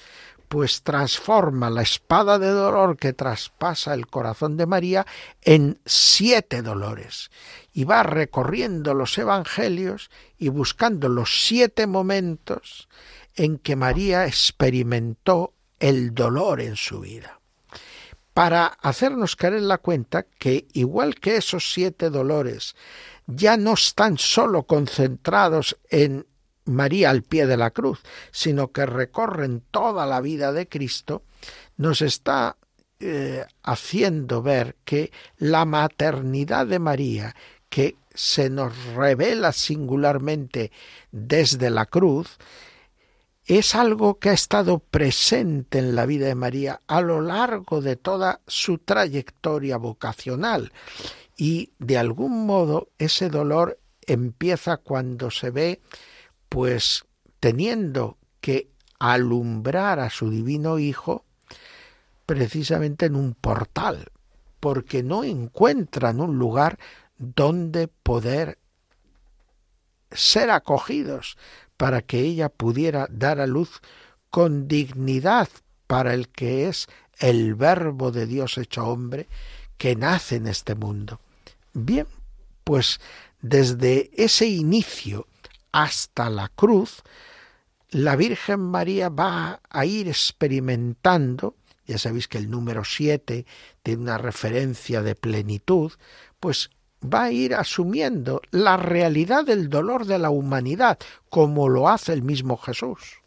[0.47, 5.05] pues transforma la espada de dolor que traspasa el corazón de María
[5.43, 7.29] en siete dolores.
[7.73, 12.89] Y va recorriendo los evangelios y buscando los siete momentos
[13.35, 17.39] en que María experimentó el dolor en su vida.
[18.33, 22.75] Para hacernos caer en la cuenta que igual que esos siete dolores
[23.27, 26.25] ya no están solo concentrados en
[26.67, 28.01] María al pie de la cruz,
[28.31, 31.23] sino que recorren toda la vida de Cristo,
[31.77, 32.57] nos está
[32.99, 37.35] eh, haciendo ver que la maternidad de María,
[37.69, 40.71] que se nos revela singularmente
[41.11, 42.37] desde la cruz,
[43.45, 47.95] es algo que ha estado presente en la vida de María a lo largo de
[47.95, 50.73] toda su trayectoria vocacional.
[51.37, 55.81] Y de algún modo ese dolor empieza cuando se ve
[56.49, 57.05] pues
[57.39, 58.69] teniendo que
[58.99, 61.25] alumbrar a su divino Hijo
[62.25, 64.11] precisamente en un portal,
[64.59, 66.77] porque no encuentran un lugar
[67.17, 68.57] donde poder
[70.11, 71.37] ser acogidos
[71.77, 73.81] para que ella pudiera dar a luz
[74.29, 75.47] con dignidad
[75.87, 76.87] para el que es
[77.19, 79.27] el verbo de Dios hecho hombre
[79.77, 81.19] que nace en este mundo.
[81.73, 82.07] Bien,
[82.63, 82.99] pues
[83.41, 85.27] desde ese inicio
[85.77, 87.03] hasta la cruz,
[87.91, 91.53] la Virgen María va a ir experimentando,
[91.85, 93.45] ya sabéis que el número siete
[93.83, 95.91] tiene una referencia de plenitud,
[96.39, 96.71] pues
[97.01, 100.97] va a ir asumiendo la realidad del dolor de la humanidad,
[101.29, 103.21] como lo hace el mismo Jesús.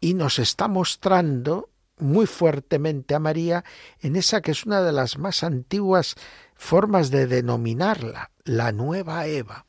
[0.00, 3.64] Y nos está mostrando muy fuertemente a María
[4.00, 6.14] en esa que es una de las más antiguas
[6.54, 9.66] formas de denominarla, la nueva Eva,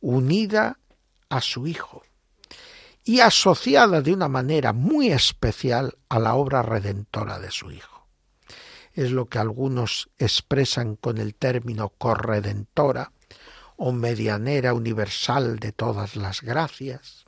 [0.00, 0.78] unida
[1.28, 2.02] a su Hijo
[3.04, 8.06] y asociada de una manera muy especial a la obra redentora de su Hijo.
[8.92, 13.12] Es lo que algunos expresan con el término corredentora
[13.76, 17.24] o medianera universal de todas las gracias,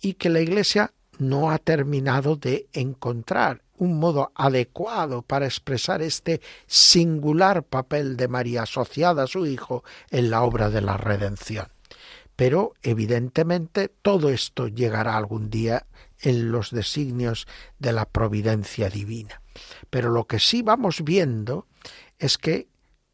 [0.00, 6.40] y que la Iglesia no ha terminado de encontrar un modo adecuado para expresar este
[6.66, 11.68] singular papel de María asociada a su Hijo en la obra de la redención.
[12.40, 15.84] Pero evidentemente todo esto llegará algún día
[16.20, 17.46] en los designios
[17.78, 19.42] de la providencia divina.
[19.90, 21.66] Pero lo que sí vamos viendo
[22.18, 22.68] es que,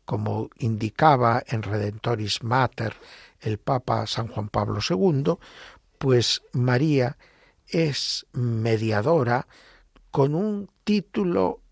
[0.04, 2.94] como indicaba en Redentoris Mater
[3.40, 5.38] el Papa San Juan Pablo II,
[5.98, 7.18] pues María
[7.66, 9.48] es mediadora
[10.12, 11.62] con un título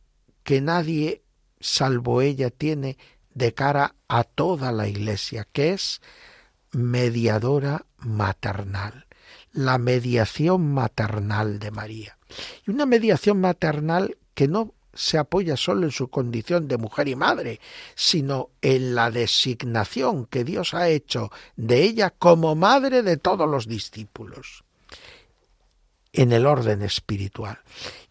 [0.43, 1.23] que nadie
[1.61, 2.99] salvo ella tiene
[3.33, 6.01] de cara a toda la Iglesia, que es
[6.75, 9.07] mediadora maternal,
[9.53, 12.18] la mediación maternal de María.
[12.66, 17.16] Y una mediación maternal que no se apoya solo en su condición de mujer y
[17.16, 17.61] madre,
[17.95, 23.66] sino en la designación que Dios ha hecho de ella como madre de todos los
[23.66, 24.64] discípulos
[26.12, 27.59] en el orden espiritual.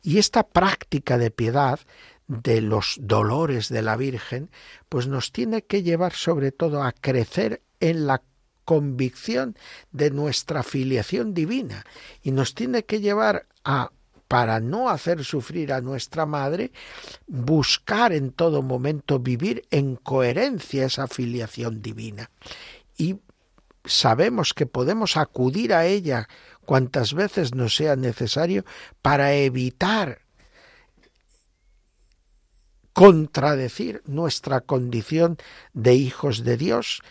[0.01, 1.79] Y esta práctica de piedad
[2.27, 4.49] de los dolores de la Virgen,
[4.89, 8.21] pues nos tiene que llevar sobre todo a crecer en la
[8.65, 9.57] convicción
[9.91, 11.85] de nuestra filiación divina
[12.21, 13.91] y nos tiene que llevar a
[14.27, 16.71] para no hacer sufrir a nuestra madre,
[17.27, 22.31] buscar en todo momento vivir en coherencia esa filiación divina.
[22.97, 23.17] Y
[23.85, 26.27] sabemos que podemos acudir a ella
[26.65, 28.65] cuantas veces nos sea necesario
[29.03, 30.21] para evitar
[32.93, 35.37] contradecir nuestra condición
[35.73, 37.01] de hijos de Dios,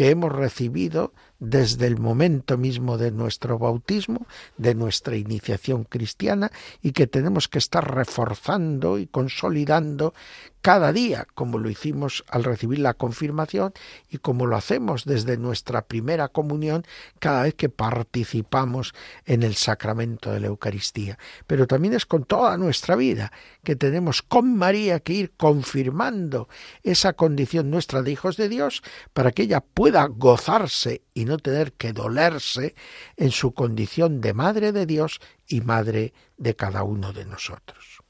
[0.00, 4.26] que hemos recibido desde el momento mismo de nuestro bautismo,
[4.56, 10.14] de nuestra iniciación cristiana, y que tenemos que estar reforzando y consolidando
[10.62, 13.72] cada día, como lo hicimos al recibir la confirmación
[14.10, 16.84] y como lo hacemos desde nuestra primera comunión
[17.18, 18.94] cada vez que participamos
[19.24, 21.18] en el sacramento de la Eucaristía.
[21.46, 23.32] Pero también es con toda nuestra vida
[23.64, 26.48] que tenemos con María que ir confirmando
[26.82, 28.82] esa condición nuestra de hijos de Dios
[29.12, 32.74] para que ella pueda gozarse y no tener que dolerse
[33.16, 38.00] en su condición de Madre de Dios y Madre de cada uno de nosotros.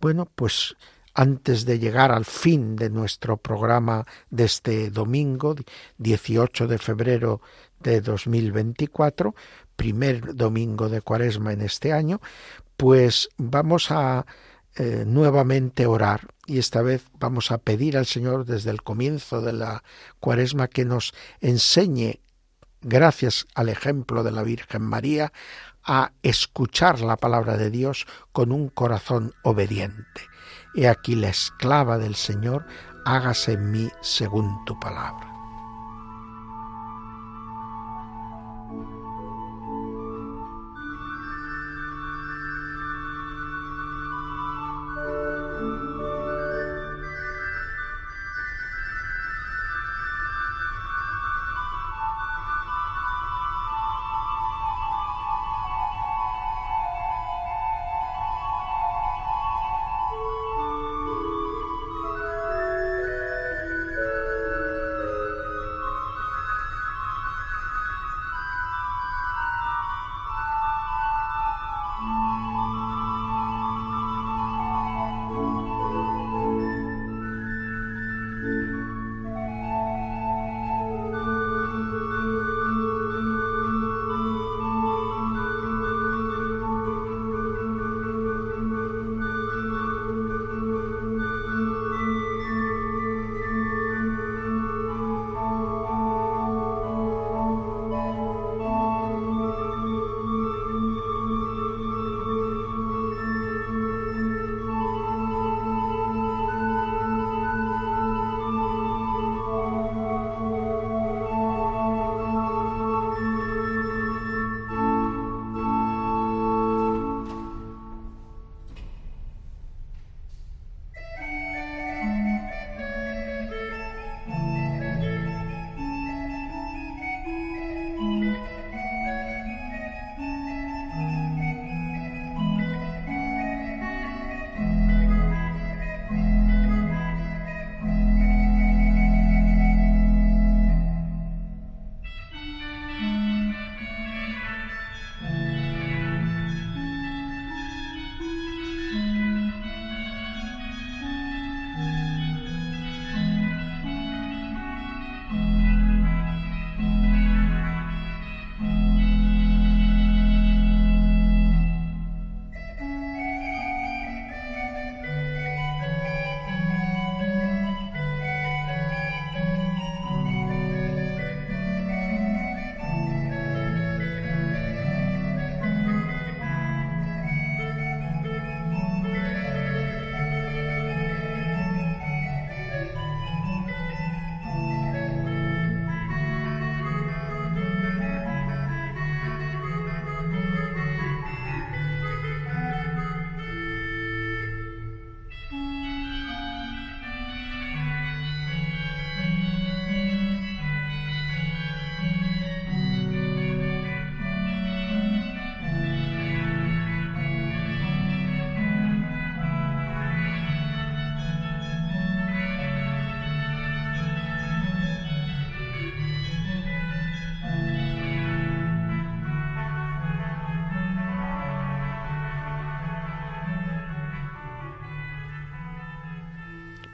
[0.00, 0.76] Bueno, pues
[1.14, 5.54] antes de llegar al fin de nuestro programa de este domingo,
[5.98, 7.40] 18 de febrero
[7.80, 9.34] de 2024,
[9.76, 12.20] primer domingo de cuaresma en este año,
[12.76, 14.26] pues vamos a
[14.74, 19.52] eh, nuevamente orar y esta vez vamos a pedir al Señor desde el comienzo de
[19.52, 19.84] la
[20.18, 22.20] cuaresma que nos enseñe,
[22.80, 25.32] gracias al ejemplo de la Virgen María,
[25.84, 30.31] a escuchar la palabra de Dios con un corazón obediente.
[30.74, 32.64] He aquí la esclava del Señor,
[33.04, 35.31] hágase en mí según tu palabra.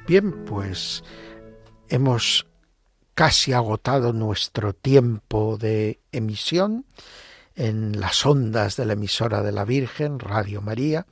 [0.09, 1.04] Bien, pues
[1.90, 2.46] hemos
[3.12, 6.86] casi agotado nuestro tiempo de emisión
[7.54, 11.06] en las ondas de la emisora de la Virgen, Radio María,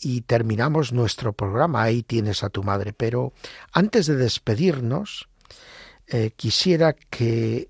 [0.00, 1.82] y terminamos nuestro programa.
[1.82, 2.94] Ahí tienes a tu madre.
[2.94, 3.34] Pero
[3.70, 5.28] antes de despedirnos,
[6.06, 7.68] eh, quisiera que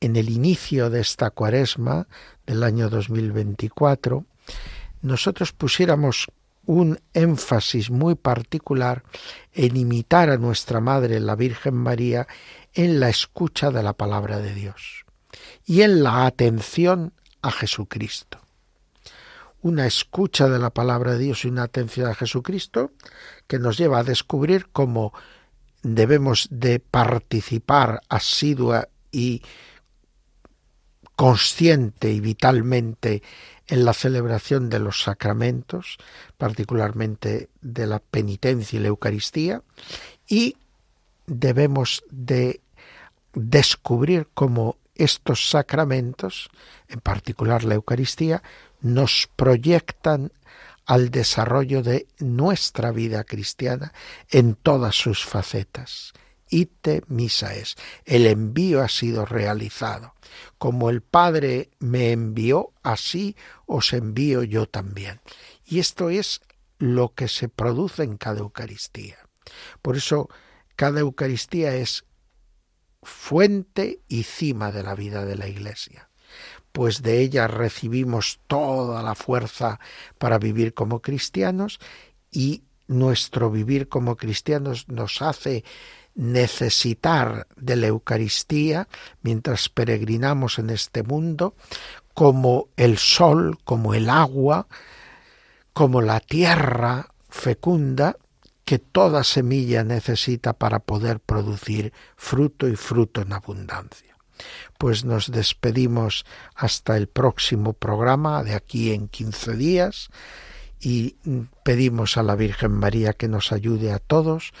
[0.00, 2.08] en el inicio de esta cuaresma
[2.46, 4.24] del año 2024,
[5.02, 6.28] nosotros pusiéramos
[6.66, 9.02] un énfasis muy particular
[9.52, 12.26] en imitar a nuestra Madre, la Virgen María,
[12.72, 15.04] en la escucha de la palabra de Dios
[15.64, 17.12] y en la atención
[17.42, 18.38] a Jesucristo.
[19.62, 22.92] Una escucha de la palabra de Dios y una atención a Jesucristo
[23.46, 25.12] que nos lleva a descubrir cómo
[25.82, 29.42] debemos de participar asidua y
[31.16, 33.22] consciente y vitalmente
[33.66, 35.98] en la celebración de los sacramentos,
[36.36, 39.62] particularmente de la penitencia y la Eucaristía,
[40.28, 40.56] y
[41.26, 42.60] debemos de
[43.34, 46.50] descubrir cómo estos sacramentos,
[46.88, 48.42] en particular la Eucaristía,
[48.80, 50.32] nos proyectan
[50.86, 53.92] al desarrollo de nuestra vida cristiana
[54.30, 56.12] en todas sus facetas.
[56.54, 57.74] Ite misa es.
[58.04, 60.14] El envío ha sido realizado.
[60.56, 63.34] Como el Padre me envió, así
[63.66, 65.20] os envío yo también.
[65.64, 66.42] Y esto es
[66.78, 69.18] lo que se produce en cada Eucaristía.
[69.82, 70.28] Por eso
[70.76, 72.04] cada Eucaristía es
[73.02, 76.08] fuente y cima de la vida de la Iglesia.
[76.72, 79.78] pues de ella recibimos toda la fuerza
[80.18, 81.78] para vivir como cristianos
[82.32, 85.62] y nuestro vivir como cristianos nos hace
[86.14, 88.88] necesitar de la Eucaristía
[89.22, 91.54] mientras peregrinamos en este mundo,
[92.14, 94.68] como el sol, como el agua,
[95.72, 98.16] como la tierra fecunda
[98.64, 104.16] que toda semilla necesita para poder producir fruto y fruto en abundancia.
[104.78, 110.08] Pues nos despedimos hasta el próximo programa de aquí en quince días
[110.80, 111.16] y
[111.62, 114.52] pedimos a la Virgen María que nos ayude a todos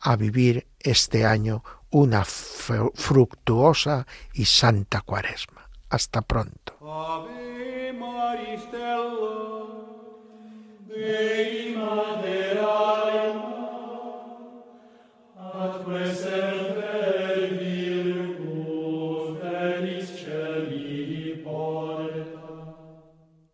[0.00, 5.68] a vivir este año una fructuosa y santa cuaresma.
[5.88, 6.76] Hasta pronto.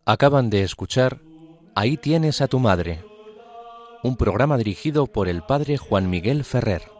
[0.05, 1.19] Acaban de escuchar
[1.75, 3.03] Ahí tienes a tu madre,
[4.03, 6.96] un programa dirigido por el padre Juan Miguel Ferrer.